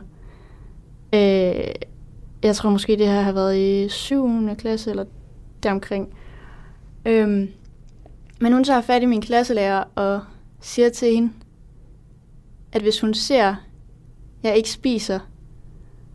[1.14, 1.64] Øh,
[2.42, 4.56] jeg tror måske, det her har været i 7.
[4.58, 5.04] klasse, eller
[5.62, 6.08] deromkring.
[7.06, 7.48] Øhm,
[8.40, 10.20] men hun tager fat i min klasselærer og
[10.60, 11.32] siger til hende,
[12.72, 13.56] at hvis hun ser, at
[14.42, 15.18] jeg ikke spiser,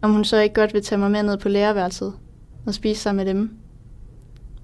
[0.02, 2.14] om hun så ikke godt vil tage mig med ned på lærerværelset
[2.66, 3.58] og spise sammen med dem.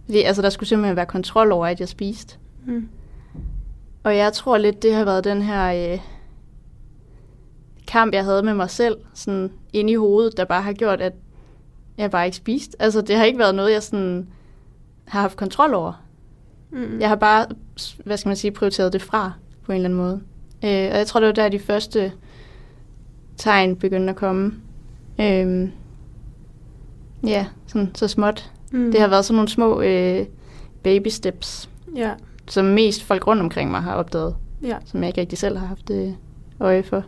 [0.06, 2.38] Fordi altså, der skulle simpelthen være kontrol over, at jeg spiste.
[2.66, 2.90] Mm.
[4.04, 6.00] Og jeg tror lidt, det har været den her øh,
[7.88, 11.14] kamp, jeg havde med mig selv, sådan inde i hovedet, der bare har gjort, at
[11.98, 12.76] jeg bare ikke spist.
[12.80, 14.28] Altså, det har ikke været noget, jeg sådan
[15.06, 16.04] har haft kontrol over.
[16.72, 17.00] Mm.
[17.00, 17.46] Jeg har bare,
[18.06, 20.22] hvad skal man sige, prioriteret det fra på en eller anden måde.
[20.64, 22.12] Øh, og jeg tror, det var der, de første
[23.38, 24.54] tegn begyndte at komme.
[25.20, 25.70] Øh,
[27.28, 28.53] ja, sådan så småt.
[28.74, 28.92] Mm.
[28.92, 30.26] Det har været sådan nogle små øh,
[30.84, 32.12] baby steps, Ja,
[32.48, 34.78] som mest folk rundt omkring mig har opdaget, ja.
[34.86, 36.10] som jeg ikke rigtig selv har haft øh,
[36.60, 37.04] øje for.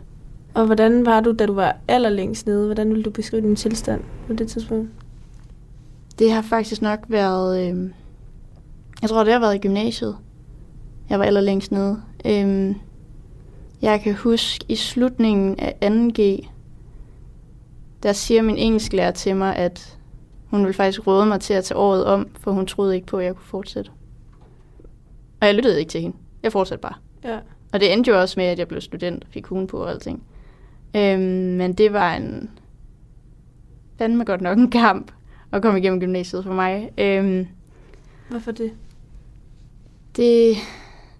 [0.54, 2.66] Og hvordan var du, da du var allerlængst nede?
[2.66, 4.90] Hvordan ville du beskrive din tilstand på det tidspunkt?
[6.18, 7.90] Det har faktisk nok været, øh,
[9.02, 10.16] jeg tror, det har været i gymnasiet.
[11.10, 12.02] jeg var allerlængst nede.
[12.24, 12.74] Øhm,
[13.82, 16.48] jeg kan huske i slutningen af 2G,
[18.02, 19.95] der siger min engelsklærer til mig, at
[20.46, 23.18] hun ville faktisk råde mig til at tage året om, for hun troede ikke på,
[23.18, 23.90] at jeg kunne fortsætte.
[25.40, 26.16] Og jeg lyttede ikke til hende.
[26.42, 26.94] Jeg fortsatte bare.
[27.24, 27.38] Ja.
[27.72, 29.90] Og det endte jo også med, at jeg blev student og fik hun på og
[29.90, 30.22] alting.
[30.96, 31.20] Øhm,
[31.56, 32.50] men det var en
[33.98, 35.12] fandme godt nok en kamp
[35.52, 36.90] at komme igennem gymnasiet for mig.
[36.98, 37.46] Øhm,
[38.30, 38.72] Hvorfor det?
[40.16, 40.56] det,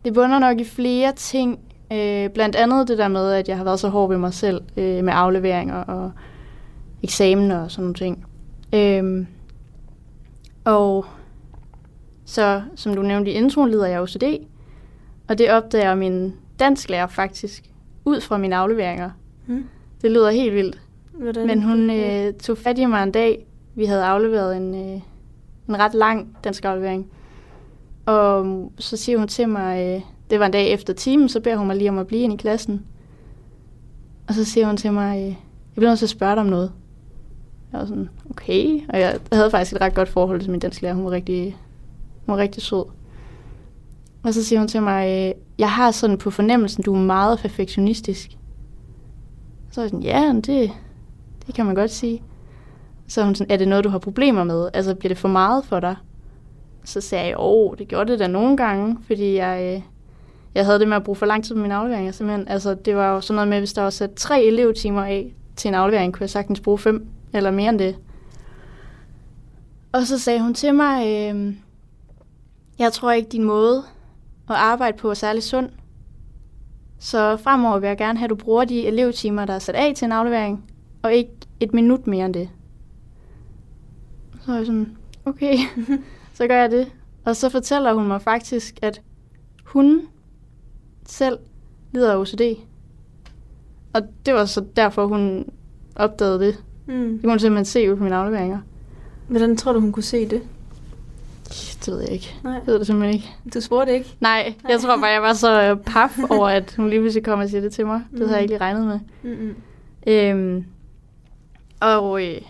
[0.05, 1.59] det bunder nok i flere ting.
[1.93, 4.63] Øh, blandt andet det der med, at jeg har været så hård ved mig selv
[4.77, 6.13] øh, med afleveringer og
[7.03, 8.27] eksamen og sådan nogle ting.
[8.77, 9.27] Øhm,
[10.65, 11.07] og
[12.25, 14.23] så, som du nævnte i introen, lider jeg OCD.
[15.29, 17.71] Og det opdager min dansklærer faktisk
[18.05, 19.11] ud fra mine afleveringer.
[19.47, 19.65] Hmm.
[20.03, 20.81] Det lyder helt vildt.
[21.13, 21.47] Hvordan?
[21.47, 23.47] Men hun øh, tog fat i mig en dag.
[23.75, 25.01] Vi havde afleveret en, øh,
[25.69, 27.11] en ret lang dansk aflevering.
[28.07, 31.57] Og så siger hun til mig, øh, det var en dag efter timen, så beder
[31.57, 32.87] hun mig lige om at blive inde i klassen.
[34.29, 35.37] Og så siger hun til mig, øh, jeg
[35.75, 36.73] bliver nødt til at spørge dig om noget.
[37.73, 38.81] Jeg var sådan, okay.
[38.89, 40.95] Og jeg havde faktisk et ret godt forhold til min dansklærer.
[40.95, 41.57] Hun var rigtig,
[42.27, 42.85] hun var rigtig sød.
[44.23, 47.39] Og så siger hun til mig, øh, jeg har sådan på fornemmelsen, du er meget
[47.39, 48.31] perfektionistisk.
[49.71, 50.71] Så er jeg sådan, ja, det,
[51.47, 52.23] det kan man godt sige.
[53.09, 54.69] Så er hun sådan, er det noget, du har problemer med?
[54.75, 55.97] Altså, bliver det for meget for dig?
[56.85, 59.83] Så sagde jeg, åh, det gjorde det da nogle gange, fordi jeg, øh,
[60.55, 62.13] jeg havde det med at bruge for lang tid på mine afleveringer.
[62.13, 62.49] Simpelthen.
[62.49, 65.69] Altså, det var jo sådan noget med, hvis der var sat tre elevtimer af til
[65.69, 67.97] en aflevering, kunne jeg sagtens bruge fem eller mere end det.
[69.93, 71.55] Og så sagde hun til mig, øh,
[72.79, 73.79] jeg tror ikke, din måde
[74.49, 75.71] at arbejde på er særlig sund.
[76.99, 79.95] Så fremover vil jeg gerne have, at du bruger de elevtimer, der er sat af
[79.95, 80.65] til en aflevering,
[81.03, 82.49] og ikke et minut mere end det.
[84.45, 85.57] Så er jeg sådan, okay,
[86.35, 86.93] så gør jeg det.
[87.25, 89.03] Og så fortæller hun mig faktisk, at
[89.65, 90.09] hun
[91.07, 91.39] selv
[91.93, 92.41] lider af OCD.
[93.95, 95.49] Og det var så derfor, hun
[95.97, 96.65] opdagede det.
[96.87, 97.13] Mm.
[97.13, 98.59] Det kunne hun simpelthen se ud på mine afleveringer.
[99.29, 100.43] Hvordan tror du, hun kunne se det?
[101.85, 102.35] Det ved jeg ikke.
[102.45, 102.53] Nej.
[102.53, 103.35] Jeg ved det simpelthen ikke.
[103.55, 104.17] Du spurgte ikke?
[104.21, 107.41] Nej, jeg tror bare, jeg var så øh, paf over, at hun lige pludselig kom
[107.41, 108.03] og siger det til mig.
[108.11, 109.01] Det havde jeg ikke lige regnet med.
[109.23, 109.55] Mm-mm.
[110.07, 110.65] Øhm,
[111.81, 112.41] og øh,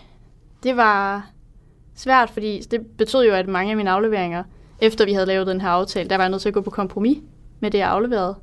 [0.63, 1.29] det var
[1.95, 4.43] svært, fordi det betød jo, at mange af mine afleveringer,
[4.81, 6.69] efter vi havde lavet den her aftale, der var jeg nødt til at gå på
[6.69, 7.17] kompromis
[7.59, 8.35] med det, jeg afleverede.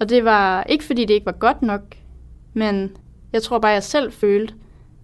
[0.00, 1.80] Og det var ikke, fordi det ikke var godt nok,
[2.54, 2.96] men
[3.32, 4.54] jeg tror bare, jeg selv følte,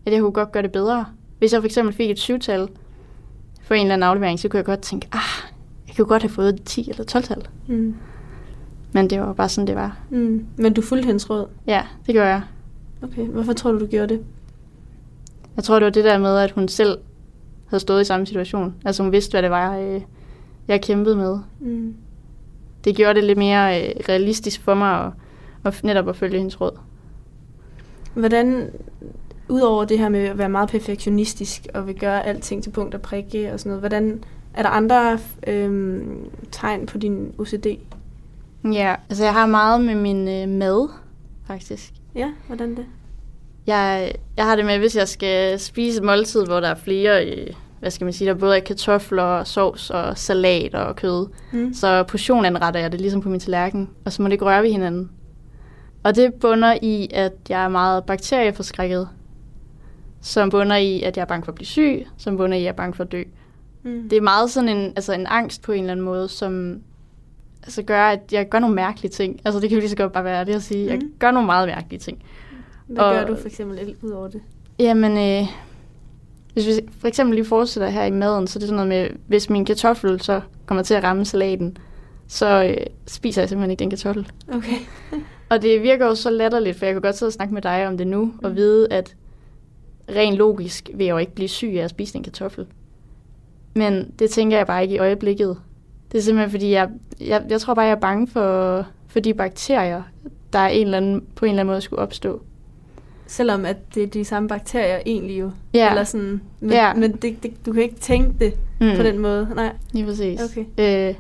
[0.07, 1.07] at jeg kunne godt gøre det bedre.
[1.39, 2.69] Hvis jeg for eksempel fik et syvtal
[3.63, 5.51] for en eller anden aflevering, så kunne jeg godt tænke, ah,
[5.89, 7.49] jeg kunne godt have fået et 10 eller 12-tal.
[7.67, 7.95] Mm.
[8.93, 9.99] Men det var bare sådan, det var.
[10.11, 10.47] Mm.
[10.57, 11.47] Men du fulgte hendes råd?
[11.67, 12.43] Ja, det gør jeg.
[13.03, 14.25] Okay, hvorfor tror du, du gjorde det?
[15.57, 16.99] Jeg tror, det var det der med, at hun selv
[17.67, 18.75] havde stået i samme situation.
[18.85, 20.01] Altså hun vidste, hvad det var, øh,
[20.69, 21.39] jeg kæmpede med.
[21.61, 21.95] Mm.
[22.85, 25.13] Det gjorde det lidt mere øh, realistisk for mig at,
[25.65, 26.79] at netop at følge hendes råd.
[28.15, 28.71] Hvordan,
[29.49, 33.01] udover det her med at være meget perfektionistisk og vil gøre alting til punkt og
[33.03, 37.67] prikke og sådan noget, hvordan er der andre øhm, tegn på din OCD?
[38.73, 40.89] Ja, altså jeg har meget med min øh, mad,
[41.47, 41.93] faktisk.
[42.15, 42.85] Ja, hvordan det?
[43.67, 47.27] Jeg, jeg har det med, hvis jeg skal spise et måltid, hvor der er flere,
[47.27, 47.47] øh,
[47.81, 51.75] hvad skal man sige, der både er kartofler, sovs og salat og kød, Mm.
[51.75, 54.71] så portionanretter jeg det ligesom på min tallerken, og så må det ikke røre ved
[54.71, 55.11] hinanden.
[56.03, 59.09] Og det bunder i, at jeg er meget bakterieforskrækket,
[60.25, 62.65] som bunder i, at jeg er bange for at blive syg, som bunder i, at
[62.65, 63.23] jeg er bange for at dø.
[63.83, 64.09] Mm.
[64.09, 66.81] Det er meget sådan en, altså en angst på en eller anden måde, som
[67.63, 69.41] altså gør, at jeg gør nogle mærkelige ting.
[69.45, 70.87] Altså det kan jo lige så godt bare være det at sige.
[70.87, 71.13] Jeg Mhm.
[71.19, 72.23] gør nogle meget mærkelige ting.
[72.87, 74.41] Hvad og- gør du for eksempel ud over det?
[74.79, 75.49] Jamen, øh,
[76.53, 79.19] hvis vi for eksempel lige fortsætter her i maden, så er det sådan noget med,
[79.27, 81.77] hvis min kartoffel så kommer til at ramme salaten,
[82.29, 84.29] så øh, spiser jeg simpelthen ikke den kartoffel.
[84.49, 84.77] Okay.
[85.49, 87.87] Og det virker jo så latterligt, for jeg kan godt sidde og snakke med dig
[87.87, 88.57] om det nu, og Mm.
[88.57, 89.17] vide, at
[90.09, 92.67] rent logisk vil jeg jo ikke blive syg af at spise en kartoffel.
[93.75, 95.57] Men det tænker jeg bare ikke i øjeblikket.
[96.13, 96.89] Det er simpelthen fordi, jeg,
[97.21, 100.03] jeg, jeg tror bare, jeg er bange for, for de bakterier,
[100.53, 102.43] der er en eller anden, på en eller anden måde skulle opstå.
[103.27, 105.51] Selvom at det er de samme bakterier egentlig jo.
[105.75, 105.91] Ja.
[105.91, 106.95] Eller sådan, men, Ja.
[106.95, 108.97] men det, det, du kan ikke tænke det mm.
[108.97, 109.49] på den måde.
[109.55, 109.73] Nej.
[109.93, 110.41] Lige præcis.
[110.41, 110.65] Okay.
[111.11, 111.15] Øh,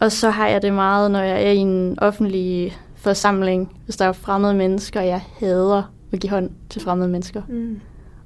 [0.00, 4.04] og så har jeg det meget, når jeg er i en offentlig forsamling, hvis der
[4.04, 5.82] er fremmede mennesker, jeg hader
[6.12, 7.42] at give hånd til fremmede mennesker.
[7.48, 7.80] Mm.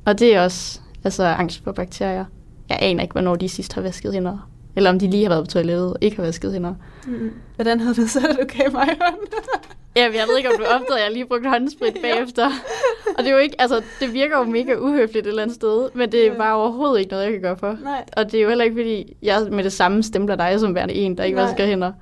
[0.06, 2.24] Og det er også altså, angst for bakterier.
[2.68, 4.48] Jeg aner ikke, hvornår de sidst har vasket hænder.
[4.76, 6.74] Eller om de lige har været på toilettet og ikke har vasket hænder.
[7.06, 7.30] Mm.
[7.54, 9.16] Hvordan havde du så, at du gav mig hånd?
[9.96, 12.46] Ja, jeg ved ikke, om du opdagede, at jeg lige brugte håndsprit bagefter.
[13.18, 15.88] Og det er jo ikke, altså, det virker jo mega uhøfligt et eller andet sted,
[15.94, 16.38] men det er Ja.
[16.38, 17.76] bare overhovedet ikke noget, jeg kan gøre for.
[17.82, 18.04] Nej.
[18.16, 20.94] Og det er jo heller ikke, fordi jeg med det samme stempler dig som værende
[20.94, 21.44] en, der ikke Nej.
[21.46, 21.92] vasker hænder.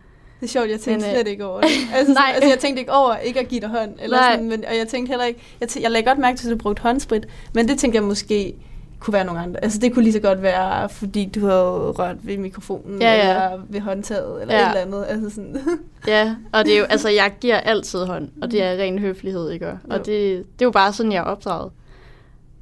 [0.42, 1.68] Det er sjovt, jeg tænkte Men, øh, slet ikke over det.
[1.94, 2.22] Altså, nej.
[2.26, 2.32] nej.
[2.34, 3.90] altså, jeg tænkte ikke over ikke at give dig hånd.
[4.02, 4.32] Eller Nej.
[4.32, 5.40] sådan, men, og jeg tænkte heller ikke...
[5.60, 8.02] Jeg, tæ- jeg lagde godt mærke til, at du brugte håndsprit, men det tænkte jeg
[8.04, 8.54] måske
[9.00, 9.64] kunne være nogle andre.
[9.64, 13.20] Altså, det kunne lige så godt være, fordi du havde rørt ved mikrofonen, Ja, ja.
[13.44, 14.62] eller ved håndtaget, eller Ja.
[14.62, 15.06] et eller andet.
[15.08, 15.56] Altså sådan.
[16.06, 19.50] Ja, og det er jo, altså, jeg giver altid hånd, og det er ren høflighed,
[19.50, 19.66] ikke?
[19.68, 19.96] Og Jo.
[19.96, 21.70] det, det er jo bare sådan, jeg er opdraget.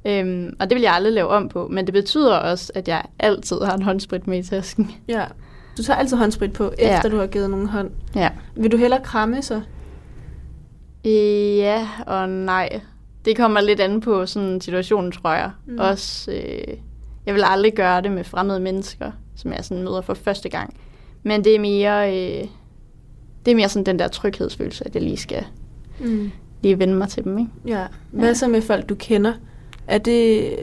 [0.05, 3.01] Øhm, og det vil jeg aldrig lave om på, men det betyder også, at jeg
[3.19, 4.91] altid har en håndsprit med i tasken.
[5.07, 5.23] ja.
[5.77, 6.95] Du tager altid håndsprit på, Ja.
[6.97, 7.91] efter du har givet nogen hånd.
[8.15, 8.29] Ja.
[8.55, 9.61] Vil du hellere kramme så?
[11.05, 12.79] Ja og nej.
[13.25, 15.51] Det kommer lidt an på sådan situationen, tror jeg.
[15.67, 15.79] Mm.
[15.79, 16.77] Også, øh,
[17.25, 20.75] jeg vil aldrig gøre det med fremmede mennesker, som jeg sådan møder for første gang.
[21.23, 22.47] Men det er mere, øh,
[23.45, 25.43] det er mere sådan den der tryghedsfølelse, at jeg lige skal
[25.99, 26.31] Mm.
[26.61, 27.51] lige vende mig til dem, ikke?
[27.67, 27.85] Ja.
[28.11, 28.33] Hvad Ja.
[28.33, 29.33] så med folk, du kender?
[29.87, 30.53] Er det,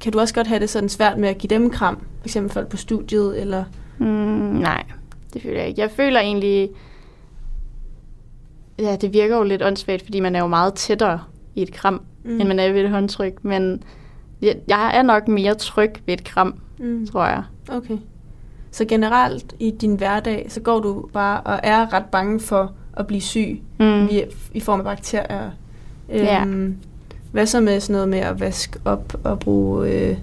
[0.00, 1.96] kan du også godt have det sådan svært med at give dem kram?
[2.18, 3.64] For eksempel folk på studiet, eller...
[3.98, 4.84] Mm, nej,
[5.34, 5.80] det føler jeg ikke.
[5.80, 6.70] Jeg føler egentlig...
[8.78, 11.20] Ja, det virker jo lidt åndssvagt, fordi man er jo meget tættere
[11.54, 12.40] i et kram, Mm.
[12.40, 13.44] end man er ved et håndtryk.
[13.44, 13.82] Men
[14.42, 17.06] jeg, jeg er nok mere tryg ved et kram, Mm.
[17.06, 17.42] tror jeg.
[17.72, 17.96] Okay.
[18.70, 23.06] Så generelt i din hverdag, så går du bare og er ret bange for at
[23.06, 24.06] blive syg Mm.
[24.10, 24.22] i,
[24.54, 25.50] i form af bakterier.
[26.08, 26.40] Ja.
[26.46, 26.76] Øhm,
[27.32, 30.16] hvad så med sådan noget med at vaske op og bruge øh,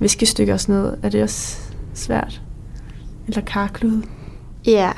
[0.00, 0.98] viskestykker og sådan noget?
[1.02, 1.58] Er det også
[1.94, 2.42] svært?
[3.28, 4.02] Eller karklud?
[4.66, 4.90] Ja,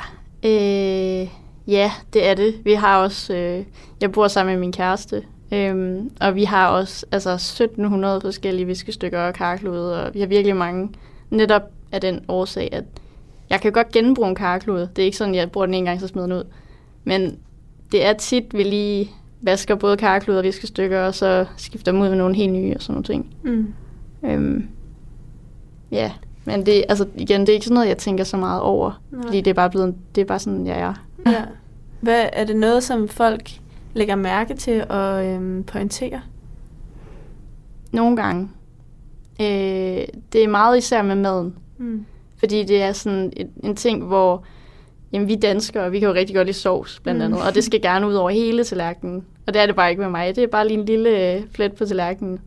[0.45, 1.27] øh,
[1.67, 2.55] ja, det er det.
[2.63, 3.65] Vi har også, øh,
[4.01, 9.19] jeg bor sammen med min kæreste, øh, og vi har også altså 1700 forskellige viskestykker
[9.19, 10.89] og karklude, og vi har virkelig mange.
[11.29, 11.61] Netop
[11.91, 12.83] af den årsag, at
[13.49, 14.89] jeg kan godt genbruge en karklude.
[14.95, 16.43] Det er ikke sådan, at jeg bruger den en gang, så smider den ud.
[17.03, 17.37] Men
[17.91, 19.11] det er tit, vi lige
[19.41, 22.81] vasker både karklude og viskestykker, og så skifter dem ud med nogle helt nye og
[22.81, 23.35] sådan nogle ting.
[23.43, 23.73] Mm.
[24.23, 24.67] Øhm,
[25.91, 26.11] ja,
[26.45, 29.01] men det, altså, igen, det er ikke sådan noget, jeg tænker så meget over.
[29.11, 29.21] Nej.
[29.23, 30.93] Fordi det er bare blevet, det er bare sådan, jeg er.
[31.31, 31.43] Ja.
[32.01, 33.49] Hvad, er det noget, som folk
[33.93, 36.21] lægger mærke til og øhm, pointere?
[37.91, 38.49] Nogle gange.
[39.41, 41.55] Øh, det er meget især med maden.
[41.77, 42.05] Mm.
[42.37, 44.43] Fordi det er sådan en, en ting, hvor
[45.11, 47.25] jamen, vi danskere, vi kan jo rigtig godt lide sovs, blandt Mm.
[47.25, 47.47] andet.
[47.47, 49.25] Og det skal gerne ud over hele tallerkenen.
[49.47, 50.35] Og det er det bare ikke med mig.
[50.35, 52.39] Det er bare lige en lille øh, plet på tallerkenen.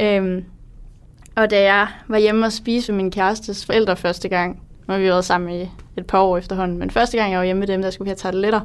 [0.00, 0.44] Øhm,
[1.36, 4.98] og da jeg var hjemme og spise med min kærestes forældre første gang, nu har
[4.98, 7.66] vi været sammen i et par år efterhånden, men første gang jeg var hjemme med
[7.66, 8.60] dem, der skulle vi have tarteletter.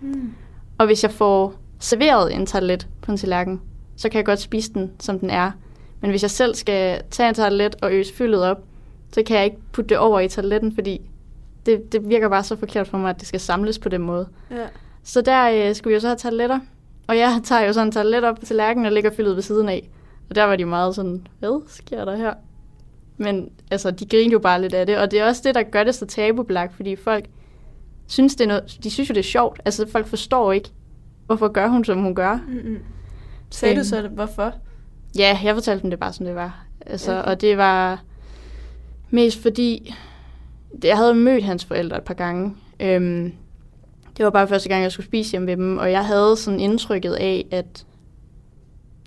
[0.00, 0.32] Mm.
[0.78, 3.60] Og hvis jeg får serveret en tartelet på en tallerken,
[3.96, 5.50] så kan jeg godt spise den, som den er.
[6.00, 8.58] Men hvis jeg selv skal tage en tartelet og øse fyldet op,
[9.12, 11.00] så kan jeg ikke putte det over i tarteletten, fordi
[11.66, 14.28] det, det virker bare så forkert for mig, at det skal samles på den måde.
[14.50, 14.66] Ja.
[15.02, 16.60] Så der øh, skulle vi jo så have tarteletter.
[17.06, 19.68] Og jeg tager jo sådan en tartelet op på tallerkenen og lægger fyldet ved siden
[19.68, 19.88] af.
[20.32, 22.34] Og der var de meget sådan, hvad sker der her?
[23.16, 24.98] Men altså, de griner jo bare lidt af det.
[24.98, 27.24] Og det er også det, der gør det så tabubelagt, fordi folk
[28.06, 29.60] synes, det er noget, de synes jo, det er sjovt.
[29.64, 30.68] Altså, folk forstår ikke,
[31.26, 32.38] hvorfor gør hun, som hun gør.
[32.48, 32.78] Mm-mm.
[33.50, 33.84] Sagde du Øhm.
[33.84, 34.52] så, hvorfor?
[35.18, 36.64] Ja, jeg fortalte dem det bare, som det var.
[36.86, 37.30] Altså, Okay.
[37.30, 38.02] Og det var
[39.10, 39.94] mest fordi,
[40.84, 42.54] jeg havde mødt hans forældre et par gange.
[42.80, 43.32] Øhm,
[44.16, 46.60] det var bare første gang, jeg skulle spise hjemme ved dem, og jeg havde sådan
[46.60, 47.86] indtrykket af, at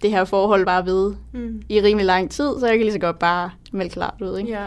[0.05, 1.61] det her forhold var ved Mm.
[1.69, 4.37] i rimelig lang tid, så jeg kan lige så godt bare melde klart ud.
[4.37, 4.51] Ikke?
[4.51, 4.65] Ja.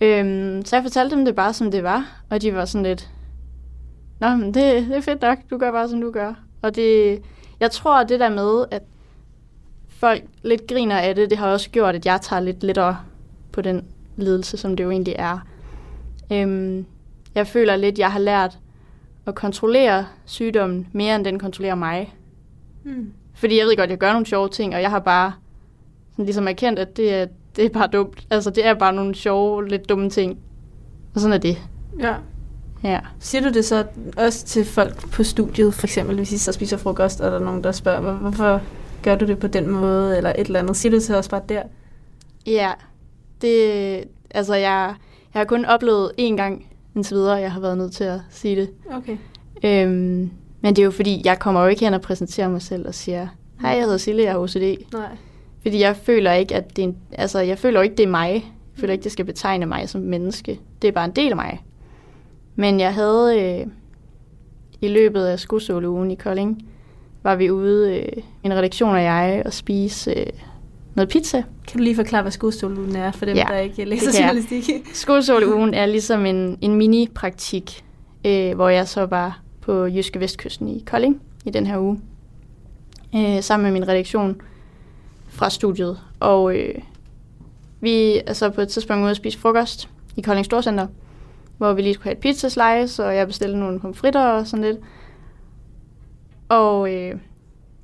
[0.00, 3.10] Øhm, så jeg fortalte dem det bare, som det var, og de var sådan lidt,
[4.20, 6.34] Nå, men det, det er fedt nok, du gør bare, som du gør.
[6.62, 7.18] Og det,
[7.60, 8.82] jeg tror, at det der med, at
[9.88, 12.98] folk lidt griner af det, det har også gjort, at jeg tager lidt lettere
[13.52, 13.84] på den
[14.16, 15.38] lidelse, som det jo egentlig er.
[16.32, 16.86] Øhm,
[17.34, 18.58] jeg føler lidt, at jeg har lært
[19.26, 22.14] at kontrollere sygdommen mere, end den kontrollerer mig.
[22.84, 23.12] Mm.
[23.40, 25.32] Fordi jeg ved godt, at jeg gør nogle sjove ting, og jeg har bare
[26.12, 27.26] sådan ligesom erkendt, at det er,
[27.56, 28.26] det er bare dumt.
[28.30, 30.38] Altså, det er bare nogle sjove, lidt dumme ting.
[31.14, 31.56] Og sådan er det.
[32.00, 32.14] Ja.
[32.84, 33.00] Ja.
[33.20, 33.84] Siger du det så
[34.16, 37.44] også til folk på studiet, for eksempel hvis I så spiser frokost, og der er
[37.44, 38.60] nogen, der spørger, "Hvor- hvorfor
[39.02, 40.76] gør du det på den måde, eller et eller andet?
[40.76, 41.62] Siger du det så også bare der?
[42.46, 42.70] Ja.
[43.42, 44.94] Det, altså, jeg,
[45.34, 46.66] jeg har kun oplevet én gang
[46.96, 48.70] indtil videre, jeg har været nødt til at sige det.
[48.92, 49.16] Okay.
[49.64, 50.30] Øhm,
[50.60, 52.94] men det er jo fordi, jeg kommer jo ikke hen og præsenterer mig selv og
[52.94, 53.28] siger,
[53.60, 54.76] hej, jeg hedder Sille, jeg har OCD.
[54.92, 55.08] Nej.
[55.62, 58.10] Fordi jeg føler ikke, at det er en, altså, jeg føler jo ikke, det er
[58.10, 58.32] mig.
[58.32, 60.60] Jeg føler ikke, det skal betegne mig som menneske.
[60.82, 61.64] Det er bare en del af mig.
[62.56, 63.66] Men jeg havde øh,
[64.80, 66.64] i løbet af skosåleugen i Kolding,
[67.22, 70.26] var vi ude, øh, en redaktion og jeg, og spise øh,
[70.94, 71.42] noget pizza.
[71.68, 74.64] Kan du lige forklare, hvad skudståluden er, for dem, Ja, der ikke læser journalistik?
[74.92, 77.84] Skosåleugen er ligesom en, en mini-praktik,
[78.26, 79.40] øh, hvor jeg så var
[79.70, 82.00] på Jyske Vestkysten i Kolding i den her uge,
[83.16, 84.40] øh, sammen med min redaktion
[85.28, 86.00] fra studiet.
[86.20, 86.74] Og øh,
[87.80, 90.86] vi er så på et tidspunkt ude at spise frokost i Kolding Storcenter,
[91.58, 94.78] hvor vi lige skulle have et pizzaslice, og jeg bestilte nogle pomfritter og sådan lidt.
[96.48, 97.14] Og øh,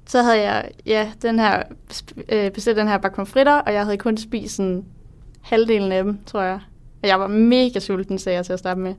[0.06, 1.62] så havde jeg ja, den her,
[2.28, 4.84] øh, bestilt den her bakke pomfritter, og jeg havde kun spist sådan
[5.40, 6.60] halvdelen af dem, tror jeg.
[7.02, 8.94] Og jeg var mega sulten, sagde jeg til at starte med.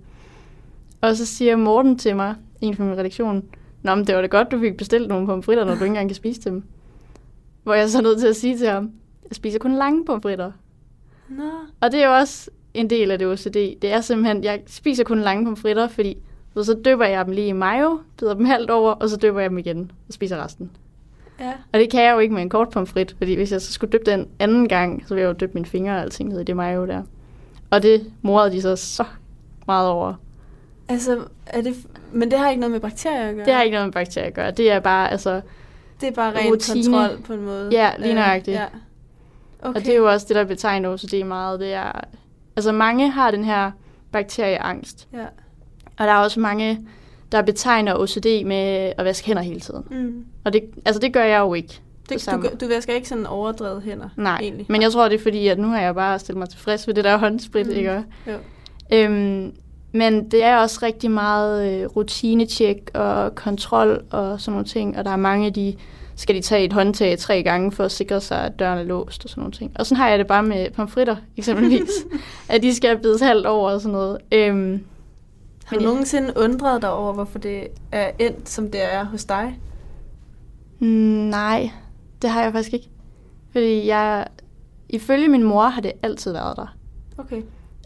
[1.02, 3.44] Og så siger Morten til mig, en fra min redaktion,
[3.88, 6.10] Nå, men det var da godt, du fik bestilt nogle pomfritter, når du ikke engang
[6.10, 6.64] kan spise dem.
[7.64, 8.92] Hvor jeg så nødt til at sige til ham,
[9.30, 10.52] jeg spiser kun lange pomfritter.
[11.30, 11.44] Nå.
[11.82, 13.54] Og det er jo også en del af det OCD.
[13.82, 16.18] Det er simpelthen, jeg spiser kun lange pomfritter, fordi
[16.54, 19.40] så, så døber jeg dem lige i mayo, bider dem halvt over, og så døber
[19.40, 20.72] jeg dem igen og spiser resten.
[21.40, 21.54] Ja.
[21.74, 23.92] Og det kan jeg jo ikke med en kort pomfrit, fordi hvis jeg så skulle
[23.92, 26.44] dyppe den anden gang, så ville jeg jo dyppe mine fingre og alting ned i
[26.44, 27.04] det mayo der.
[27.70, 29.04] Og det morede de så så
[29.68, 30.14] meget over.
[30.90, 31.76] Altså, er det,
[32.12, 33.46] men det har ikke noget med bakterier at gøre?
[33.46, 34.52] Det har ikke noget med bakterier at gøre.
[34.52, 35.42] Det er bare, altså,
[36.02, 36.84] det er bare ren rutine.
[36.84, 37.70] kontrol på en måde.
[37.72, 38.58] Ja, lige nøjagtigt.
[38.58, 38.66] Ja.
[39.62, 39.80] okay.
[39.80, 41.60] Og det er jo også det, der betegner OCD meget.
[41.60, 41.92] Det er,
[42.56, 43.72] altså mange har den her
[44.12, 45.08] bakterieangst.
[45.14, 45.26] Ja.
[45.98, 46.88] Og der er også mange,
[47.32, 49.84] der betegner OCD med at vaske hænder hele tiden.
[49.92, 50.26] Mm.
[50.44, 51.82] Og det, altså det gør jeg jo ikke.
[52.10, 54.66] Det, du, du vasker ikke sådan overdrevet hænder, Nej, egentlig.
[54.70, 56.94] men jeg tror, det er fordi, at nu har jeg bare stillet mig tilfreds ved
[56.94, 57.74] det der håndsprit, mm.
[57.74, 58.04] ikke?
[58.28, 58.34] Jo.
[58.94, 59.54] Øhm,
[59.98, 64.98] men det er også rigtig meget øh, rutinecheck og kontrol og sådan nogle ting.
[64.98, 65.76] Og der er mange, de
[66.16, 69.24] skal de tage et håndtag tre gange for at sikre sig, at døren er låst
[69.24, 69.72] og sådan nogle ting.
[69.80, 71.90] Og sådan har jeg det bare med pomfritter, eksempelvis.
[72.50, 74.18] at de skal bides halvt over og sådan noget.
[74.32, 74.84] Øhm,
[75.66, 79.26] Har du Men- nogensinde undret dig over, hvorfor det er endt, som det er hos
[79.26, 79.60] dig?
[80.80, 81.70] Mm, nej,
[82.22, 82.90] det har jeg faktisk ikke.
[83.52, 84.28] Fordi jeg,
[84.90, 86.76] ifølge min mor har det altid været der.
[87.18, 87.42] Okay.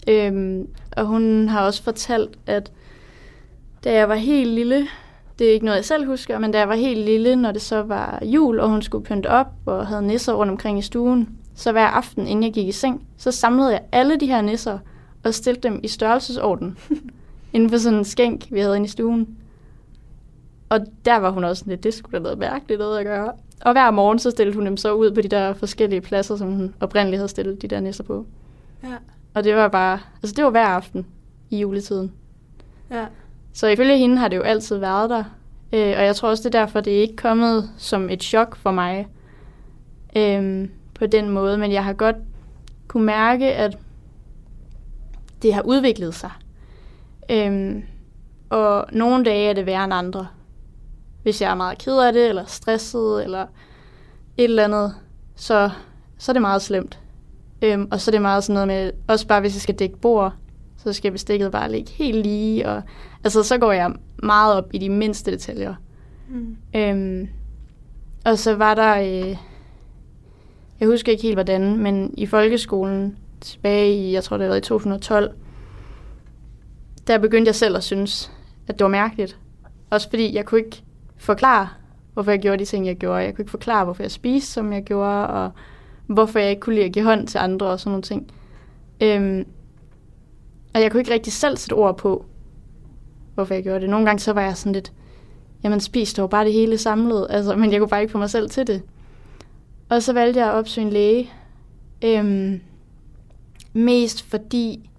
[0.07, 2.71] Øhm, og hun har også fortalt, at
[3.83, 4.87] da jeg var helt lille,
[5.39, 7.61] det er ikke noget, jeg selv husker, men da jeg var helt lille, når det
[7.61, 11.29] så var jul, og hun skulle pynte op og havde nisser rundt omkring i stuen,
[11.55, 14.79] så hver aften, inden jeg gik i seng, så samlede jeg alle de her nisser
[15.23, 16.77] og stillede dem i størrelsesorden
[17.53, 19.37] inden for sådan en skænk, vi havde inde i stuen.
[20.69, 23.31] Og der var hun også sådan lidt, det skulle da noget mærkeligt noget at gøre.
[23.61, 26.51] Og hver morgen så stillede hun dem så ud på de der forskellige pladser, som
[26.51, 28.25] hun oprindeligt havde stillet de der nisser på.
[28.83, 28.95] Ja.
[29.34, 31.05] Og det var bare, altså det var hver aften
[31.49, 32.11] i juletiden.
[32.91, 33.05] Ja.
[33.53, 35.23] Så ifølge hende har det jo altid været der.
[35.73, 38.55] Øh, og jeg tror også, det er derfor, det er ikke kommet som et chok
[38.55, 39.07] for mig
[40.15, 41.57] øh, på den måde.
[41.57, 42.15] Men jeg har godt
[42.88, 43.77] kunne mærke, at
[45.41, 46.32] det har udviklet sig.
[47.32, 47.84] Øh,
[48.49, 50.27] og nogle dage er det værre end andre.
[51.23, 53.45] Hvis jeg er meget ked af det, eller stresset, eller
[54.38, 54.95] et eller andet,
[55.36, 55.69] så,
[56.17, 56.99] så er det meget slemt.
[57.62, 59.97] Øhm, og så er det meget sådan noget med, også bare hvis jeg skal dække
[59.97, 60.34] bord,
[60.78, 62.70] så skal bestikket bare ligge helt lige.
[62.70, 62.82] Og,
[63.24, 63.93] altså så går jeg
[64.24, 65.76] meget op i de mindste detaljer.
[66.30, 66.57] Mm.
[66.76, 67.30] Øhm,
[68.26, 69.38] og så var der, øh,
[70.80, 74.62] jeg husker ikke helt hvordan, men i folkeskolen tilbage i, jeg tror det var i
[74.62, 75.32] 2012,
[77.07, 78.32] der begyndte jeg selv at synes,
[78.68, 79.39] at det var mærkeligt.
[79.89, 80.84] Også fordi jeg kunne ikke
[81.18, 81.68] forklare,
[82.14, 83.24] hvorfor jeg gjorde de ting, jeg gjorde.
[83.24, 85.51] Jeg kunne ikke forklare, hvorfor jeg spiste, som jeg gjorde, og
[86.07, 88.31] hvorfor jeg ikke kunne lide at give hånd til andre og sådan nogle ting.
[89.01, 89.45] Øhm,
[90.73, 92.25] og jeg kunne ikke rigtig selv sætte ord på,
[93.35, 93.89] hvorfor jeg gjorde det.
[93.89, 94.93] Nogle gange så var jeg sådan lidt,
[95.63, 98.29] jamen spis dog bare det hele samlet, altså, men jeg kunne bare ikke få mig
[98.29, 98.81] selv til det.
[99.89, 101.31] Og så valgte jeg at opsøge en læge,
[102.01, 102.61] øhm,
[103.73, 104.89] mest fordi,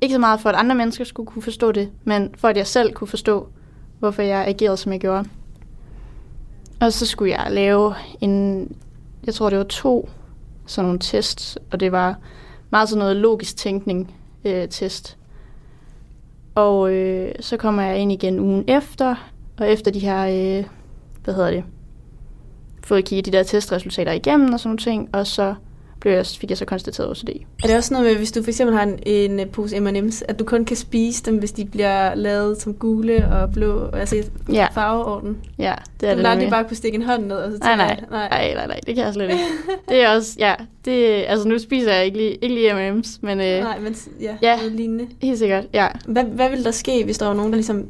[0.00, 2.66] ikke så meget for, at andre mennesker skulle kunne forstå det, men for at jeg
[2.66, 3.48] selv kunne forstå,
[3.98, 5.28] hvorfor jeg agerede, som jeg gjorde.
[6.80, 8.68] Og så skulle jeg lave en,
[9.26, 10.08] jeg tror det var to
[10.66, 12.18] sådan nogle tests, og det var
[12.70, 14.14] meget sådan noget logisk tænkning
[14.44, 15.16] øh, test.
[16.54, 20.24] Og øh, så kommer jeg ind igen ugen efter, og efter de her,
[20.58, 20.64] øh,
[21.24, 21.64] hvad hedder det,
[22.84, 25.54] fået kigget de der testresultater igennem og sådan nogle ting, og så
[26.04, 27.28] blev jeg, fik jeg så konstateret OCD.
[27.62, 30.22] Er det også noget med, hvis du for eksempel har en, en øh, pose M&M's,
[30.28, 34.16] at du kun kan spise dem, hvis de bliver lavet som gule og blå, altså
[34.52, 35.36] Ja, farveorden?
[35.58, 36.26] ja, det er du det.
[36.26, 36.50] aldrig nemlig.
[36.50, 38.28] bare kunne stikke en hånd ned og så Nej, nej, nej.
[38.28, 39.42] nej, nej, nej, det kan jeg slet ikke.
[39.88, 43.40] Det er også, ja, det, altså nu spiser jeg ikke lige, ikke lige M&M's, men
[43.40, 44.56] øh, nej men ja, Ja.
[44.56, 45.06] noget lignende.
[45.22, 45.88] helt sikkert, ja.
[46.06, 47.86] Hvad, hvad ville der ske, hvis der var nogen, der ligesom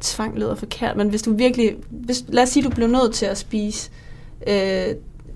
[0.00, 3.26] tvang lyder forkert, men hvis du virkelig, hvis, lad os sige, du blev nødt til
[3.26, 3.90] at spise
[4.48, 4.84] øh,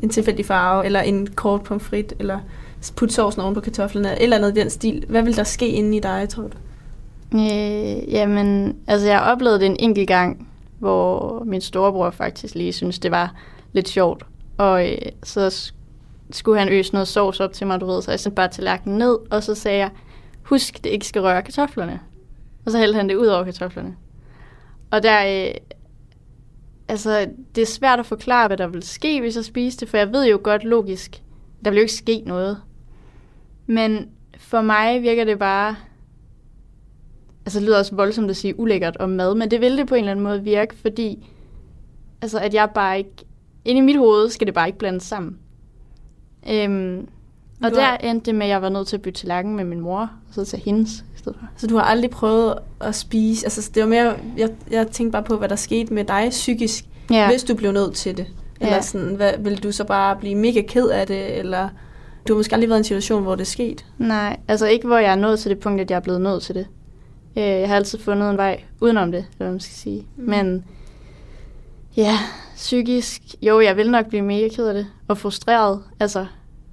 [0.03, 2.39] en tilfældig farve, eller en kort pomfrit, eller
[2.97, 5.05] putte sovsen oven på kartoflerne, eller et eller andet i den stil.
[5.09, 6.57] Hvad vil der ske inde i dig, tror du?
[7.35, 10.49] Øh, jamen, altså jeg oplevede det en enkelt gang,
[10.79, 13.35] hvor min storebror faktisk lige synes det var
[13.73, 14.27] lidt sjovt.
[14.59, 15.73] Og øh, så
[16.31, 18.99] skulle han øse noget sovs op til mig, du ved, så jeg sendte bare tallerkenen
[18.99, 19.91] ned, og så sagde jeg,
[20.43, 22.01] husk, det ikke skal røre kartoflerne.
[22.67, 23.97] Og så hældte han det ud over kartoflerne.
[24.91, 25.55] Og der, øh,
[26.89, 29.97] altså, det er svært at forklare, hvad der vil ske, hvis jeg spiste det, for
[29.97, 31.23] jeg ved jo godt logisk,
[31.65, 32.59] der vil jo ikke ske noget.
[33.67, 35.77] Men for mig virker det bare
[37.47, 39.95] altså det lyder også voldsomt at sige ulækkert om mad, men det vil det på
[39.95, 41.29] en eller anden måde virke, fordi
[42.23, 43.11] altså, at jeg bare ikke,
[43.65, 45.39] inde i mit hoved skal det bare ikke blandes sammen.
[46.51, 47.09] Øhm,
[47.65, 49.57] og Du der har- endte det med, at jeg var nødt til at bytte tallerken
[49.57, 51.47] med min mor, og så til hendes stedet for.
[51.57, 55.23] Så du har aldrig prøvet at spise, altså det var mere, jeg, jeg tænkte bare
[55.23, 58.27] på, hvad der skete med dig psykisk, Ja, hvis du blev nødt til det.
[58.61, 58.83] Eller Ja.
[58.83, 61.69] sådan, hvad, vil du så bare blive mega ked af det, eller
[62.29, 63.85] du har måske aldrig været i en situation, hvor det er sket.
[63.99, 66.43] nej, altså ikke hvor jeg er nået til det punkt, at jeg er blevet nødt
[66.43, 66.67] til det.
[67.37, 70.07] Øh, jeg har altid fundet en vej udenom det, eller hvad man skal sige.
[70.17, 70.25] Mm.
[70.31, 70.65] Men
[71.97, 72.19] ja,
[72.57, 76.27] psykisk, jo, jeg vil nok blive mega ked af det, og frustreret, altså,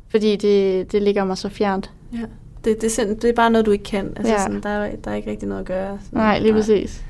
[0.09, 1.91] fordi det, det ligger mig så fjernt.
[2.13, 2.19] Ja.
[2.65, 4.13] Det, det, er, sind- det er bare noget, du ikke kan.
[4.15, 4.41] Altså, Ja.
[4.41, 5.97] sådan, der, er, der er ikke rigtig noget at gøre.
[6.05, 7.03] Sådan, Nej, lige præcis.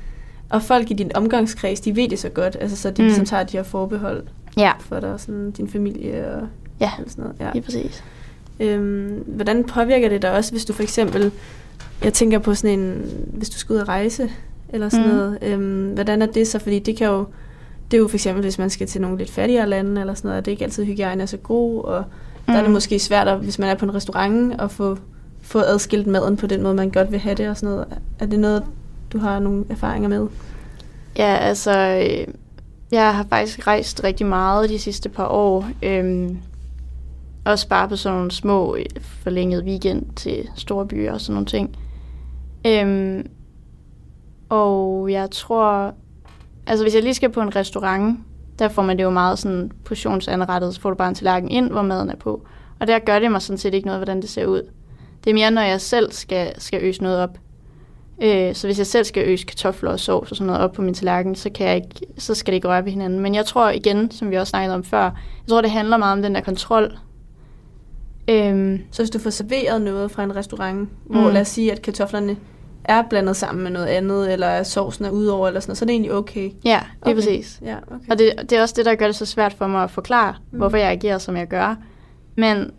[0.50, 3.02] Og folk i din omgangskreds, de ved det så godt, altså, så de Mm.
[3.02, 3.06] mm.
[3.06, 4.22] ligesom tager de her forbehold
[4.56, 6.42] Ja, for dig, sådan din familie og
[6.80, 6.90] Ja.
[7.06, 7.36] sådan noget.
[7.40, 7.50] Ja.
[7.52, 8.04] lige præcis.
[8.60, 11.32] Øhm, hvordan påvirker det dig også, hvis du for eksempel,
[12.04, 14.30] jeg tænker på sådan en, hvis du skal ud og rejse,
[14.68, 15.12] eller sådan mm.
[15.14, 17.24] noget, øhm, hvordan er det så, fordi det kan jo,
[17.90, 20.28] det er jo for eksempel, hvis man skal til nogle lidt fattigere lande, eller sådan
[20.28, 22.04] noget, at det ikke altid hygiejne er så god, og
[22.46, 22.72] der er det Mm.
[22.72, 24.98] måske svært, at, hvis man er på en restaurant, at få,
[25.50, 27.98] få adskilt maden på den måde, man godt vil have det, og sådan noget.
[28.18, 28.64] Er det noget,
[29.12, 30.28] du har nogle erfaringer med?
[31.16, 32.34] Ja, altså, øh,
[32.92, 35.68] jeg har faktisk rejst rigtig meget de sidste par år.
[35.82, 36.38] Øhm,
[37.44, 41.46] også bare på sådan nogle små øh, forlængede weekend til store byer og sådan nogle
[41.46, 41.76] ting.
[42.66, 43.26] Øhm,
[44.48, 45.94] og jeg tror,
[46.66, 48.18] altså hvis jeg lige skal på en restaurant,
[48.58, 51.70] der får man det jo meget sådan portionsanrettet, så får du bare en tallerken ind,
[51.70, 52.46] hvor maden er på.
[52.80, 54.62] Og der gør det mig sådan set ikke noget, hvordan det ser ud.
[55.24, 57.38] Det er mere, når jeg selv skal, skal øse noget op.
[58.22, 60.82] Øh, så hvis jeg selv skal øse kartofler og sovs og sådan noget op på
[60.82, 63.20] min tallerken, så, kan jeg ikke, så skal det ikke røre ved hinanden.
[63.20, 66.12] Men jeg tror igen, som vi også snakkede om før, jeg tror, det handler meget
[66.12, 66.92] om den der kontrol.
[68.28, 71.32] Øhm, Så hvis du får serveret noget fra en restaurant, hvor Mm.
[71.32, 72.36] lad os sige, at kartoflerne
[72.84, 75.84] er blandet sammen med noget andet, eller at sovsen er udover, eller sådan noget, så
[75.84, 76.50] er det egentlig okay.
[76.64, 77.14] ja, lige Okay.
[77.14, 77.60] præcis.
[77.64, 78.10] Ja, okay.
[78.10, 80.34] Og det, det er også det, der gør det så svært for mig at forklare,
[80.52, 80.58] mm.
[80.58, 81.76] hvorfor jeg agerer, som jeg gør.
[82.36, 82.70] Men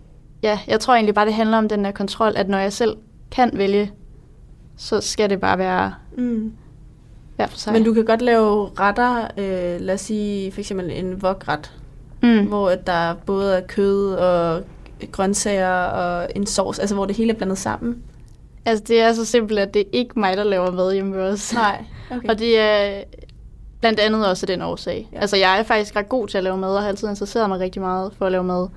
[0.44, 2.98] ja, jeg tror egentlig bare, det handler om den der kontrol, at når jeg selv
[3.32, 3.92] kan vælge,
[4.78, 6.54] så skal det bare være Mm.
[7.36, 7.74] hver for sig.
[7.74, 11.72] Men du kan godt lave retter, øh, lad os sige for eksempel en vokret,
[12.24, 12.46] mm.
[12.48, 14.64] hvor der både er kød og
[15.12, 17.98] grøntsager og en sovs, altså hvor det hele er blandet sammen.
[18.66, 21.24] Altså, det er så simpelt, at det er ikke mig, der laver mad hjemme ved
[21.24, 21.54] os.
[21.54, 22.28] Nej, okay.
[22.30, 23.04] Og det er
[23.80, 25.10] blandt andet også den årsag.
[25.14, 25.20] Ja.
[25.20, 27.60] Altså, jeg er faktisk ret god til at lave mad, og har altid interesseret mig
[27.60, 28.68] rigtig meget for at lave mad.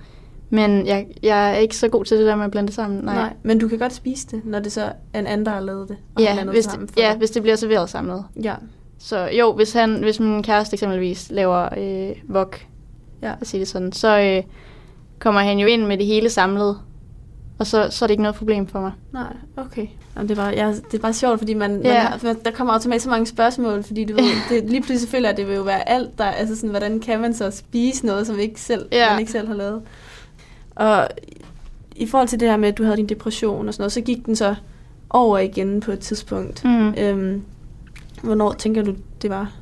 [0.51, 3.05] Men jeg, jeg er ikke så god til det der med at blande det sammen.
[3.05, 3.15] Nej.
[3.15, 3.33] Nej.
[3.43, 5.89] Men du kan godt spise det, når det så er en anden, der har lavet
[5.89, 5.97] det.
[6.15, 7.17] og Ja, hvis det, ja, dig.
[7.19, 8.25] hvis det bliver serveret samlet.
[8.43, 8.55] ja.
[8.99, 12.61] Så jo, hvis, han, hvis min kæreste eksempelvis laver øh, wok,
[13.23, 13.33] Ja.
[13.41, 14.43] at sige det sådan, så øh,
[15.19, 16.79] kommer han jo ind med det hele samlet.
[17.59, 18.93] Og så, så er det ikke noget problem for mig.
[19.13, 19.87] Nej, okay.
[20.17, 22.03] Jamen, det, er bare, ja, det er bare sjovt, fordi man, Ja.
[22.03, 25.29] man har, der kommer automatisk så mange spørgsmål, fordi du ved, det, lige pludselig føler
[25.29, 28.27] at det vil jo være alt, der, altså sådan, hvordan kan man så spise noget,
[28.27, 29.11] som ikke selv, Ja.
[29.11, 29.83] man ikke selv har lavet.
[30.75, 31.09] Og
[31.97, 34.01] i forhold til det her med, at du havde din depression og sådan noget, så
[34.01, 34.55] gik den så
[35.11, 36.65] over igen på et tidspunkt.
[36.65, 36.95] Mm.
[36.99, 37.43] Øhm,
[38.23, 39.53] hvornår tænker du, det var?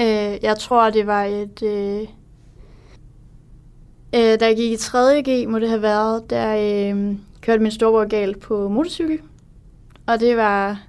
[0.00, 1.62] Øh, jeg tror, det var et...
[1.62, 2.00] Øh,
[4.14, 5.22] øh, da jeg gik i 3.
[5.22, 9.18] G, må det have været, der øh, kørte min storebror galt på motorcykel.
[10.06, 10.82] Og det var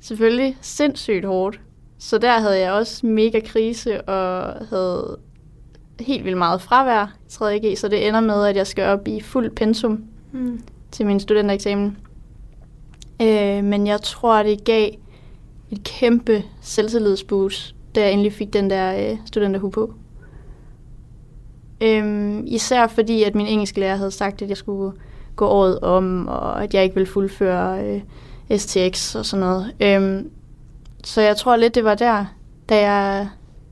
[0.00, 1.60] selvfølgelig sindssygt hårdt.
[1.98, 5.18] Så der havde jeg også mega krise og havde
[6.00, 7.60] helt vildt meget fravær i 3.
[7.60, 10.60] G, så det ender med, at jeg skal op i fuld pensum Mm.
[10.90, 11.96] til min studentereksamen.
[13.22, 14.90] Øh, men jeg tror, det gav
[15.70, 19.94] et kæmpe selvtillidsboost, da jeg endelig fik den der øh, studenterhue på.
[21.80, 24.92] Øhm, især fordi, at min engelsklærer havde sagt, at jeg skulle
[25.36, 28.00] gå året om, og at jeg ikke ville fuldføre øh,
[28.58, 29.72] STX og sådan noget.
[29.80, 30.30] Øhm,
[31.04, 32.24] så jeg tror lidt, det var der,
[32.68, 33.28] da jeg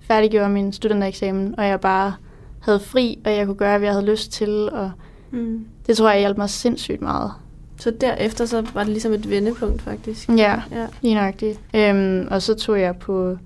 [0.06, 2.14] færdiggjorde min studentereksamen, og jeg bare
[2.60, 4.90] havde fri, og jeg kunne gøre, hvad jeg havde lyst til, og
[5.30, 5.64] Mm.
[5.86, 7.32] det tror jeg hjalp mig sindssygt meget.
[7.78, 10.28] Så derefter så var det ligesom et vendepunkt, faktisk.
[10.28, 10.86] Ja, Ja.
[11.02, 11.60] lige nøjagtigt.
[11.74, 13.36] Øhm, og så tog jeg på...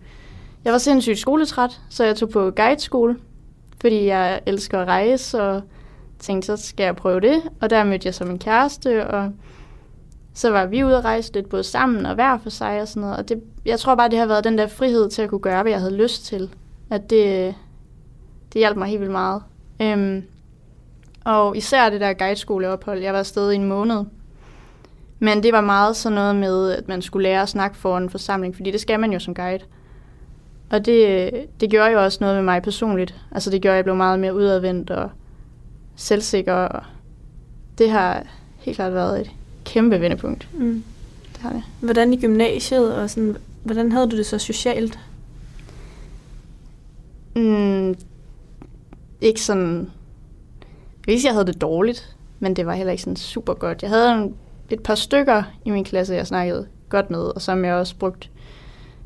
[0.65, 3.17] Jeg var sindssygt skoletræt, så jeg tog på guideskole,
[3.81, 5.63] fordi jeg elsker at rejse, og
[6.19, 7.43] tænkte, så skal jeg prøve det.
[7.61, 9.33] Og der mødte jeg så min kæreste, og
[10.35, 13.01] så var vi ude at rejse lidt både sammen og hver for sig og sådan
[13.01, 13.17] noget.
[13.17, 15.63] Og det, jeg tror bare, det har været den der frihed til at kunne gøre,
[15.63, 16.51] hvad jeg havde lyst til.
[16.91, 17.55] At det,
[18.53, 19.43] det hjalp mig helt vildt meget.
[19.83, 20.25] Øhm,
[21.25, 23.03] og især det der guideskoleophold.
[23.03, 24.05] Jeg var afsted i en måned.
[25.19, 28.11] Men det var meget sådan noget med, at man skulle lære at snakke for en
[28.11, 29.65] forsamling, fordi det skal man jo som guide.
[30.71, 33.15] Og det, det gjorde jo også noget med mig personligt.
[33.31, 35.11] Altså det gjorde, at jeg blev meget mere udadvendt og
[35.97, 36.55] selvsikker.
[36.55, 36.83] Og
[37.79, 38.23] det har
[38.59, 39.31] helt klart været et
[39.65, 40.49] kæmpe vendepunkt.
[40.55, 40.85] Mm.
[41.33, 41.63] det har det.
[41.81, 44.99] Hvordan i gymnasiet, og sådan, hvordan havde du det så socialt?
[47.37, 47.97] Mm,
[49.21, 49.91] ikke sådan...
[51.07, 53.83] Jeg sige, jeg havde det dårligt, men det var heller ikke sådan super godt.
[53.83, 54.35] Jeg havde en,
[54.71, 58.29] et par stykker i min klasse, jeg snakkede godt med, og som jeg også brugte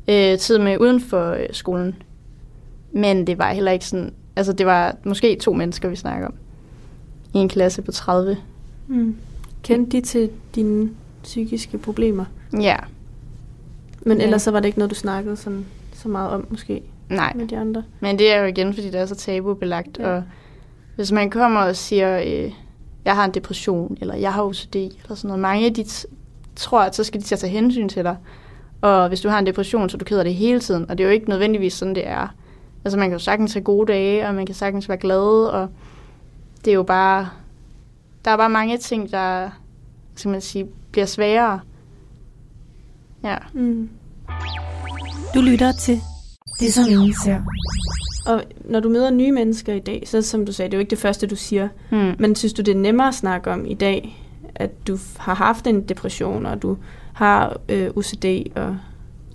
[0.07, 1.95] øh, tid med uden for øh, skolen.
[2.91, 4.13] Men det var heller ikke sådan...
[4.35, 6.33] Altså, det var måske to mennesker, vi snakker om.
[7.33, 8.37] I en klasse på 30.
[8.87, 9.15] Mm.
[9.65, 10.89] Kendte de til dine
[11.23, 12.25] psykiske problemer?
[12.61, 12.77] Ja,
[14.01, 14.23] Men Ja.
[14.23, 17.33] ellers så var det ikke noget, du snakkede sådan, så meget om, måske, nej.
[17.35, 17.83] med de andre?
[17.99, 19.97] Men det er jo igen, fordi det er så tabubelagt.
[19.99, 20.09] Ja.
[20.09, 20.15] Ja.
[20.15, 20.23] Og
[20.95, 22.51] hvis man kommer og siger, øh,
[23.05, 25.85] jeg har en depression, eller jeg har OCD, eller sådan noget, mange af de
[26.55, 28.17] tror, at så skal de til at tage hensyn til dig.
[28.81, 30.89] Og hvis du har en depression, så du ked af det hele tiden.
[30.89, 32.27] Og det er jo ikke nødvendigvis sådan, det er.
[32.85, 35.67] Altså man kan jo sagtens have gode dage, og man kan sagtens være glad, og
[36.65, 37.29] det er jo bare...
[38.25, 39.49] Der er bare mange ting, der
[40.15, 41.59] skal man sige, bliver sværere.
[43.23, 43.37] Ja.
[43.53, 43.89] Mm.
[45.35, 46.01] Du lytter til
[46.59, 47.41] Det som ingen ser.
[48.27, 50.79] Og når du møder nye mennesker i dag, så som du sagde, det er jo
[50.79, 51.67] ikke det første, du siger.
[51.89, 52.13] Hmm.
[52.19, 54.23] Men synes du, det er nemmere at snakke om i dag,
[54.55, 56.77] at du har haft en depression, og du
[57.13, 58.77] har øh, OCD, og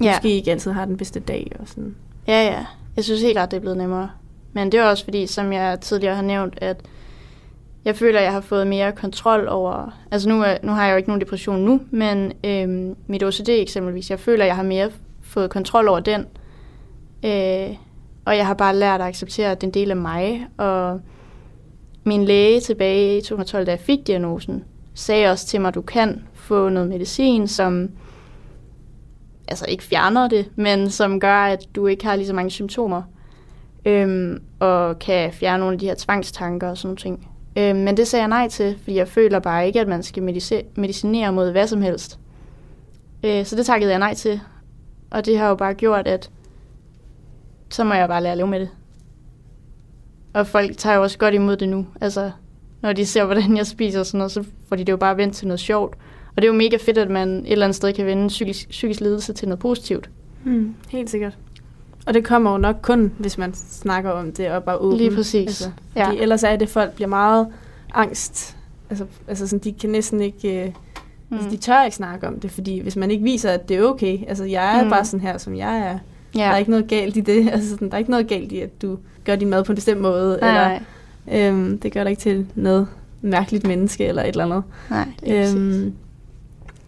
[0.03, 0.13] Ja.
[0.15, 1.95] måske ikke altid har den bedste dag, og sådan.
[2.27, 2.65] Ja, ja.
[2.97, 4.11] Jeg synes helt klart, det er blevet nemmere.
[4.53, 6.77] Men det er også fordi, som jeg tidligere har nævnt, at
[7.85, 9.99] jeg føler, at jeg har fået mere kontrol over...
[10.11, 13.49] Altså nu, er, nu har jeg jo ikke nogen depression nu, men øhm, mit OCD
[13.49, 14.91] eksempelvis, jeg føler, at jeg har mere
[15.23, 16.21] fået kontrol over den.
[17.25, 17.77] Øh,
[18.25, 20.47] og jeg har bare lært at acceptere, at det er en del af mig.
[20.57, 21.01] Og
[22.05, 24.65] min læge tilbage i 2012, da jeg fik diagnosen,
[24.95, 27.91] sagde også til mig, at du kan få noget medicin, som
[29.49, 33.03] altså ikke fjerner det, men som gør, at du ikke har lige så mange symptomer,
[33.85, 37.30] øhm, og kan fjerne nogle af de her tvangstanker og sådan nogle ting.
[37.59, 40.23] Øh, men det sagde jeg nej til, fordi jeg føler bare ikke, at man skal
[40.23, 42.19] medici- medicinere mod hvad som helst.
[43.25, 44.41] Øh, så det takkede jeg nej til,
[45.11, 46.31] og det har jo bare gjort, at
[47.71, 48.69] så må jeg bare lære at leve med det.
[50.33, 51.87] Og folk tager jo også godt imod det nu.
[52.01, 52.31] Altså,
[52.83, 55.17] når de ser, hvordan jeg spiser og sådan noget, så får de det jo bare
[55.17, 55.95] vendt til noget sjovt.
[56.37, 58.69] Og det er jo mega fedt, at man et eller andet sted kan vende psykisk,
[58.69, 60.11] psykisk lidelse til noget positivt.
[60.45, 61.39] Mm, helt sikkert.
[62.07, 64.99] Og det kommer jo nok kun, hvis man snakker om det og bare åbent.
[64.99, 65.47] Lige præcis.
[65.49, 66.07] Altså, Ja.
[66.09, 67.47] fordi ellers er det, folk bliver meget
[67.95, 68.57] angst.
[68.91, 70.63] Altså, altså sådan, de kan næsten ikke...
[70.65, 70.73] Øh,
[71.29, 71.37] mm.
[71.37, 73.83] altså, de tør ikke snakke om det, fordi hvis man ikke viser, at det er
[73.83, 74.19] okay.
[74.29, 74.91] Altså, jeg er Mm.
[74.91, 75.99] bare sådan her, som jeg er.
[76.35, 76.45] ja.
[76.45, 77.49] Der er ikke noget galt i det.
[77.53, 79.77] Altså, sådan, der er ikke noget galt i, at du gør din mad på en
[79.77, 80.39] bestemt måde.
[80.41, 80.81] nej, eller,
[81.27, 82.87] nej, øhm, det gør dig ikke til noget
[83.23, 84.63] mærkeligt menneske eller et eller andet.
[84.91, 85.95] nej, det er øhm, Øhm,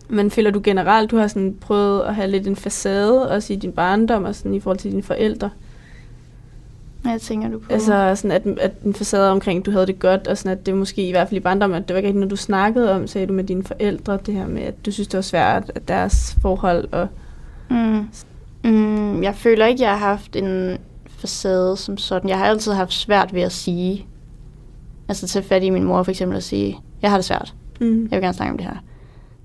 [0.09, 3.57] men føler du generelt, du har sådan prøvet at have lidt en facade, også i
[3.57, 5.50] din barndom, og sådan i forhold til dine forældre?
[7.03, 7.72] Hvad tænker du på?
[7.72, 10.66] Altså sådan, at, at en facade omkring, at du havde det godt, og sådan, at
[10.66, 12.92] det måske i hvert fald i barndommen, at det var ikke rigtig noget, du snakkede
[12.92, 15.72] om, sagde du med dine forældre, det her med, at du synes, det var svært,
[15.74, 17.09] at deres forhold, og
[17.70, 18.07] mm.
[18.64, 22.30] Mm, jeg føler ikke, jeg har haft en facade som sådan.
[22.30, 24.07] Jeg har altid haft svært ved at sige,
[25.09, 27.55] altså tage fat i min mor for eksempel og sige, jeg har det svært.
[27.80, 28.03] mm.
[28.03, 28.76] Jeg vil gerne snakke om det her.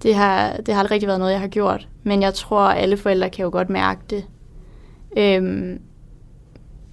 [0.04, 1.88] Det har, det har aldrig rigtig været noget, jeg har gjort.
[2.04, 4.26] Men jeg tror, at alle forældre kan jo godt mærke det.
[5.18, 5.82] Øhm,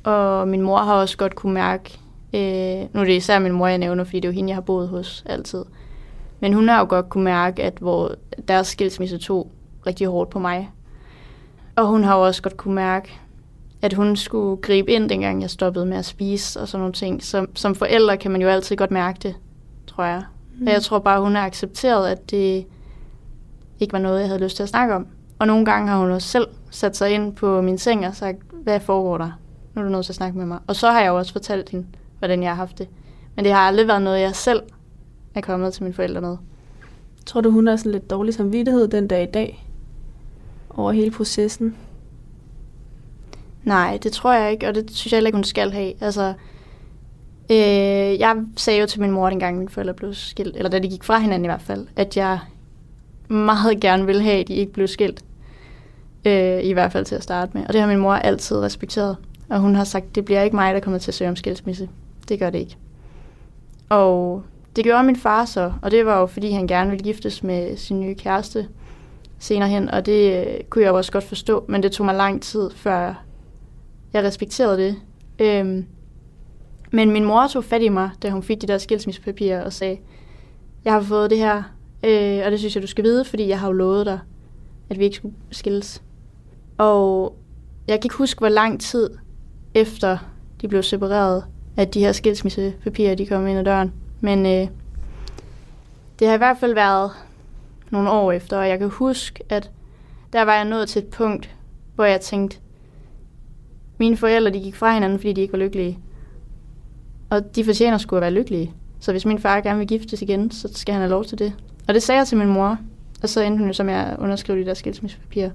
[0.04, 1.98] og min mor har også godt kunne mærke,
[2.34, 4.56] øh, nu er det især min mor, jeg nævner, fordi det er jo hende, jeg
[4.56, 5.64] har boet hos altid.
[6.40, 8.14] Men hun har jo godt kunne mærke, at hvor
[8.48, 9.50] deres skilsmisse tog
[9.86, 10.70] rigtig hårdt på mig.
[11.76, 13.20] Og hun har jo også godt kunne mærke,
[13.82, 17.22] at hun skulle gribe ind, dengang jeg stoppede med at spise og sådan nogle ting.
[17.22, 19.34] Som, som forældre kan man jo altid godt mærke det,
[19.86, 20.22] tror jeg.
[20.58, 20.66] Mm.
[20.66, 22.66] Og jeg tror bare, hun har accepteret, at det
[23.80, 25.06] ikke var noget, jeg havde lyst til at snakke om.
[25.38, 28.38] Og nogle gange har hun også selv sat sig ind på min seng og sagt,
[28.62, 29.30] hvad foregår der?
[29.74, 30.58] Nu er du nødt til at snakke med mig.
[30.66, 31.86] Og så har jeg jo også fortalt hende,
[32.18, 32.88] hvordan jeg har haft det.
[33.36, 34.62] Men det har aldrig været noget, jeg selv
[35.34, 36.36] er kommet til mine forældre med.
[37.26, 39.66] Tror du, hun har sådan lidt dårlig samvittighed den dag i dag?
[40.70, 41.76] Over hele processen?
[43.64, 45.92] Nej, det tror jeg ikke, og det synes jeg heller ikke, hun skal have.
[46.00, 46.34] Altså,
[47.50, 50.88] øh, jeg sagde jo til min mor, dengang mine forældre blev skilt, eller da de
[50.88, 52.38] gik fra hinanden i hvert fald, at jeg
[53.28, 55.24] meget gerne ville have, at de ikke blev skilt.
[56.24, 57.66] Øh, I hvert fald til at starte med.
[57.66, 59.16] Og det har min mor altid respekteret.
[59.50, 61.88] Og hun har sagt, det bliver ikke mig, der kommer til at søge om skilsmisse.
[62.28, 62.76] Det gør det ikke.
[63.88, 64.42] Og
[64.76, 67.76] det gjorde min far så, og det var jo, fordi han gerne ville giftes med
[67.76, 68.68] sin nye kæreste
[69.38, 72.14] senere hen, og det øh, kunne jeg jo også godt forstå, men det tog mig
[72.14, 73.24] lang tid, før
[74.12, 74.96] jeg respekterede det.
[75.38, 75.86] Øhm,
[76.90, 79.98] men min mor tog fat i mig, da hun fik de der skilsmissepapirer, og sagde,
[80.84, 81.62] jeg har fået det her,
[82.04, 84.18] øh, og det synes jeg, du skal vide, fordi jeg har jo lovet dig,
[84.90, 86.02] at vi ikke skulle skilles.
[86.78, 87.36] Og
[87.88, 89.10] jeg kan ikke huske, hvor lang tid
[89.74, 90.18] efter
[90.60, 91.44] de blev separeret,
[91.76, 93.92] at de her skilsmissepapirer, de kom ind ad døren.
[94.20, 94.68] Men øh,
[96.18, 97.10] det har i hvert fald været
[97.90, 99.70] nogle år efter, og jeg kan huske, at
[100.32, 101.54] der var jeg nået til et punkt,
[101.94, 102.58] hvor jeg tænkte,
[103.98, 105.98] mine forældre de gik fra hinanden, fordi de ikke var lykkelige.
[107.30, 108.74] Og de fortjener skulle at være lykkelige.
[109.00, 111.52] Så hvis min far gerne vil giftes igen, så skal han have lov til det.
[111.88, 112.78] Og det sagde jeg til min mor,
[113.22, 115.50] og så endte hun jo som jeg underskrev de der skilsmissepapirer.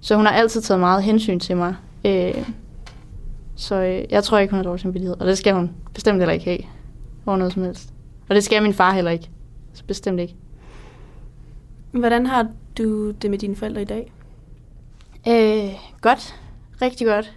[0.00, 1.74] Så hun har altid taget meget hensyn til mig.
[2.04, 2.48] Øh,
[3.56, 5.20] så øh, jeg tror ikke, hun har dårlig samvittighed.
[5.20, 6.58] Og det skal hun bestemt heller ikke have.
[7.26, 7.92] Over noget som helst.
[8.28, 9.30] Og det skal min far heller ikke.
[9.72, 10.36] Så bestemt ikke.
[11.90, 12.48] Hvordan har
[12.78, 14.12] du det med dine forældre i dag?
[15.28, 16.40] Øh, godt.
[16.82, 17.32] Rigtig godt.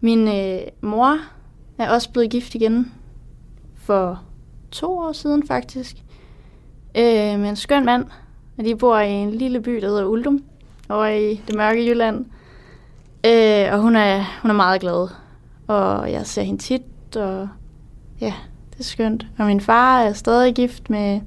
[0.00, 1.18] Min øh, mor
[1.78, 2.92] er også blevet gift igen
[3.74, 4.22] for
[4.70, 5.96] to år siden faktisk.
[6.98, 8.04] Øh, med en skøn mand.
[8.58, 10.42] Og de bor i en lille by, der hedder Uldum,
[10.88, 12.24] over i det mørke Jylland.
[13.26, 15.08] Øh, og hun er, hun er meget glad.
[15.66, 17.48] Og jeg ser hende tit, og
[18.20, 18.34] ja,
[18.70, 19.26] det er skønt.
[19.38, 21.20] Og min far er stadig gift med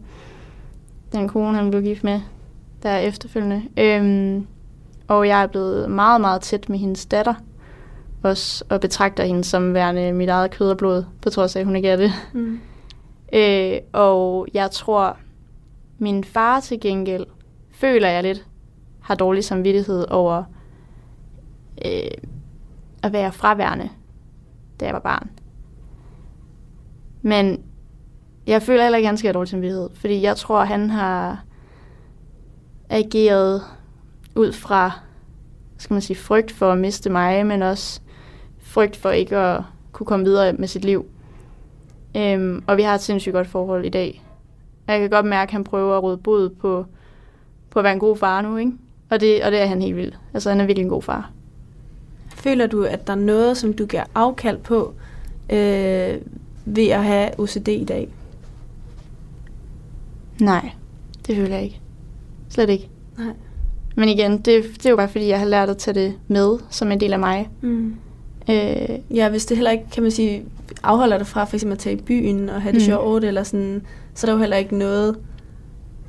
[1.11, 2.21] den kone, han blev gift med,
[2.83, 3.63] der er efterfølgende.
[3.77, 4.47] Øhm,
[5.07, 7.33] og jeg er blevet meget, meget tæt med hendes datter
[8.23, 11.65] også, og betragter hende som værende mit eget kød og blod, på trods af, at
[11.65, 12.11] hun ikke er det.
[12.33, 12.59] Mm.
[13.33, 15.17] Øh, og jeg tror,
[16.01, 17.25] min far til gengæld,
[17.71, 18.47] føler jeg lidt,
[19.01, 20.43] har dårlig samvittighed over
[21.85, 22.11] øh,
[23.03, 23.89] at være fraværende,
[24.79, 25.29] da jeg var barn.
[27.21, 27.63] Men
[28.47, 31.43] jeg føler heller ikke, at han skal have dårlig samvittighed, fordi jeg tror, han har
[32.89, 33.61] ageret
[34.35, 34.91] ud fra,
[35.77, 38.01] skal man sige, frygt for at miste mig, men også
[38.59, 41.05] frygt for ikke at kunne komme videre med sit liv.
[42.17, 44.23] Øhm, og vi har et sindssygt godt forhold i dag.
[44.91, 46.85] Jeg kan godt mærke, at han prøver at råde bod på,
[47.69, 48.71] på at være en god far nu, ikke?
[49.09, 50.19] Og det, og det er han helt vildt.
[50.33, 51.31] Altså, han er virkelig en god far.
[52.35, 54.93] Føler du, at der er noget, som du giver afkald på
[55.49, 56.15] øh,
[56.65, 58.09] ved at have OCD i dag?
[60.41, 60.69] Nej,
[61.27, 61.79] det føler jeg ikke.
[62.49, 62.89] Slet ikke.
[63.17, 63.33] Nej.
[63.95, 66.59] Men igen, det, det er jo bare fordi, jeg har lært at tage det med
[66.69, 67.49] som en del af mig.
[67.61, 67.95] Mm.
[68.49, 70.45] Øh, Ja, hvis det heller ikke, kan man sige,
[70.83, 72.85] afholder dig fra for eksempel at tage i byen og have det mm.
[72.85, 73.81] sjovt, eller sådan,
[74.15, 75.17] så er der jo heller ikke noget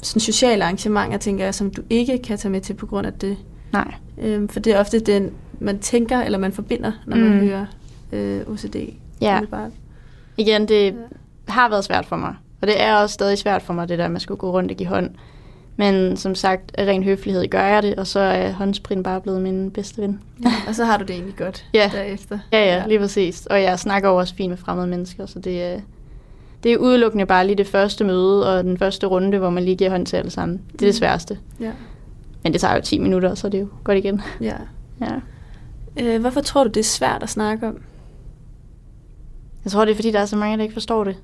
[0.02, 3.12] sådan sociale arrangementer, tænker jeg, som du ikke kan tage med til på grund af
[3.12, 3.36] det.
[3.72, 3.94] nej.
[4.18, 5.30] Øhm, for det er ofte den,
[5.60, 7.38] man tænker, eller man forbinder, når man Mm.
[7.40, 7.66] hører
[8.12, 8.76] øh, OCD.
[9.20, 9.70] Ja, umiddelbart.
[10.36, 10.94] igen, det
[11.48, 12.34] har været svært for mig.
[12.60, 14.76] Og det er også stadig svært for mig, det der at skulle gå rundt og
[14.76, 15.10] give hånd.
[15.76, 19.40] Men som sagt, af ren høflighed gør jeg det, og så er håndsprit bare blevet
[19.42, 20.20] min bedste ven.
[20.44, 21.90] Ja, og så har du det egentlig godt Ja.
[21.92, 22.38] derefter.
[22.52, 23.46] Ja, ja, lige præcis.
[23.46, 25.80] Og jeg snakker også fint med fremmede mennesker, så det er,
[26.62, 29.76] det er udelukkende bare lige det første møde og den første runde, hvor man lige
[29.76, 30.60] giver hånd til alle sammen.
[30.66, 30.92] Det er det Mm.
[30.92, 31.38] sværeste.
[31.60, 31.72] Ja.
[32.42, 34.20] Men det tager jo 10 minutter, så er det jo godt igen.
[34.40, 34.56] ja.
[35.00, 35.14] Ja.
[36.00, 37.78] Øh, hvorfor tror du, det er svært at snakke om?
[39.64, 41.16] Jeg tror, det er fordi, der er så mange, der ikke forstår det.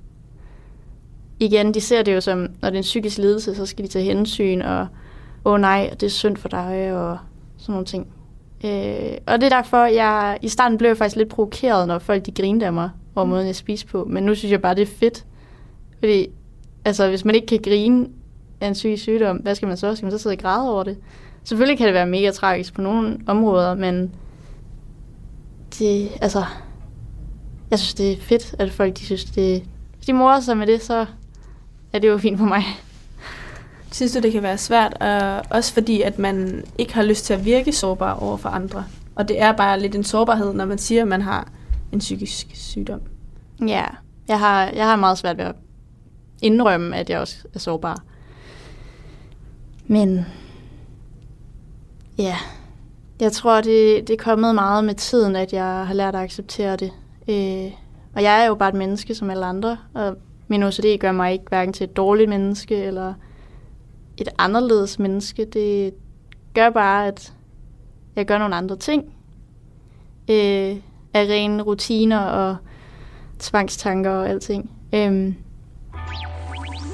[1.41, 3.91] Igen, de ser det jo som, når det er en psykisk lidelse, så skal de
[3.91, 4.87] tage hensyn, og
[5.45, 7.19] åh oh, nej, det er synd for dig, og
[7.59, 8.07] sådan nogle ting.
[8.65, 12.27] Øh, og det er derfor, jeg i starten blev jeg faktisk lidt provokeret, når folk
[12.27, 14.05] de grinede af mig over måden, jeg spiste på.
[14.05, 15.25] Men nu synes jeg bare, det er fedt.
[15.99, 16.27] Fordi,
[16.85, 18.09] altså, hvis man ikke kan grine
[18.61, 19.95] af en psykisk sygdom, hvad skal man så?
[19.95, 20.99] Skal man så sidde og græde over det?
[21.45, 24.15] Selvfølgelig kan det være mega tragisk på nogle områder, men
[25.79, 26.45] det, altså,
[27.71, 29.63] jeg synes, det er fedt, at folk de synes, det
[29.97, 31.07] Hvis de morer sig med det, så
[31.93, 32.65] er det jo fint for mig.
[33.93, 37.35] Synes du, det kan være svært, øh, også fordi, at man ikke har lyst til
[37.35, 38.85] at virke sårbar over for andre?
[39.15, 41.49] Og det er bare lidt en sårbarhed, når man siger, at man har
[41.93, 43.01] en psykisk sygdom.
[43.67, 43.85] Ja,
[44.29, 45.55] jeg har, jeg har meget svært ved at
[46.43, 48.03] indrømme, at jeg også er sårbar.
[49.87, 50.27] Men
[52.19, 52.37] ja,
[53.21, 56.77] jeg tror, det, det er kommet meget med tiden, at jeg har lært at acceptere
[56.77, 56.93] det.
[57.29, 57.73] Øh,
[58.15, 60.17] og jeg er jo bare et menneske som alle andre, og
[60.49, 63.15] min OCD gør mig ikke hverken til et dårligt menneske eller
[64.17, 65.45] et anderledes menneske.
[65.45, 65.95] Det
[66.55, 67.35] gør bare, at
[68.17, 69.05] jeg gør nogle andre ting
[70.29, 70.77] øh,
[71.15, 72.57] af rene rutiner og
[73.39, 74.71] tvangstanker og alting.
[74.93, 75.33] Øh,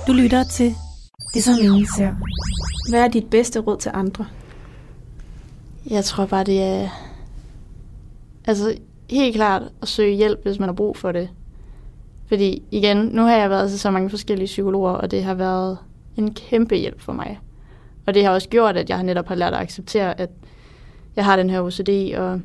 [0.07, 0.75] du lytter til
[1.35, 2.15] Det som ingen ser.
[2.91, 4.27] Hvad er dit bedste råd til andre?
[5.91, 6.89] jeg tror bare, det er...
[8.47, 8.79] Altså,
[9.11, 11.29] helt klart at søge hjælp, hvis man har brug for det.
[12.27, 15.79] Fordi igen, nu har jeg været til så mange forskellige psykologer, og det har været
[16.17, 17.41] en kæmpe hjælp for mig.
[18.07, 20.31] Og det har også gjort, at jeg netop har lært at acceptere, at
[21.17, 22.41] jeg har den her OCD, og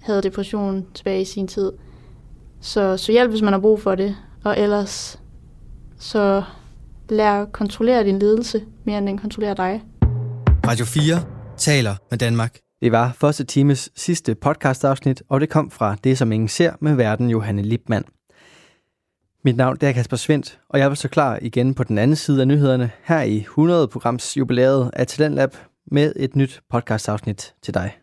[0.00, 1.72] havde depression tilbage i sin tid.
[2.60, 4.16] Så søg hjælp, hvis man har brug for det.
[4.44, 5.20] Og ellers,
[5.98, 6.42] så
[7.10, 9.82] lær at kontrollere din lidelse, mere end den kontrollerer dig.
[10.66, 11.24] Radio 4
[11.56, 12.58] taler med Danmark.
[12.82, 16.94] Det var første times sidste podcastafsnit, og det kom fra Det, som ingen ser med
[16.94, 18.04] verden Johanne Lipmann.
[19.44, 22.16] Mit navn det er Kasper Svendt, og jeg vil så klar igen på den anden
[22.16, 25.56] side af nyhederne her i 100 programs jubilæet af Talentlab
[25.92, 27.98] med et nyt podcast afsnit til dig.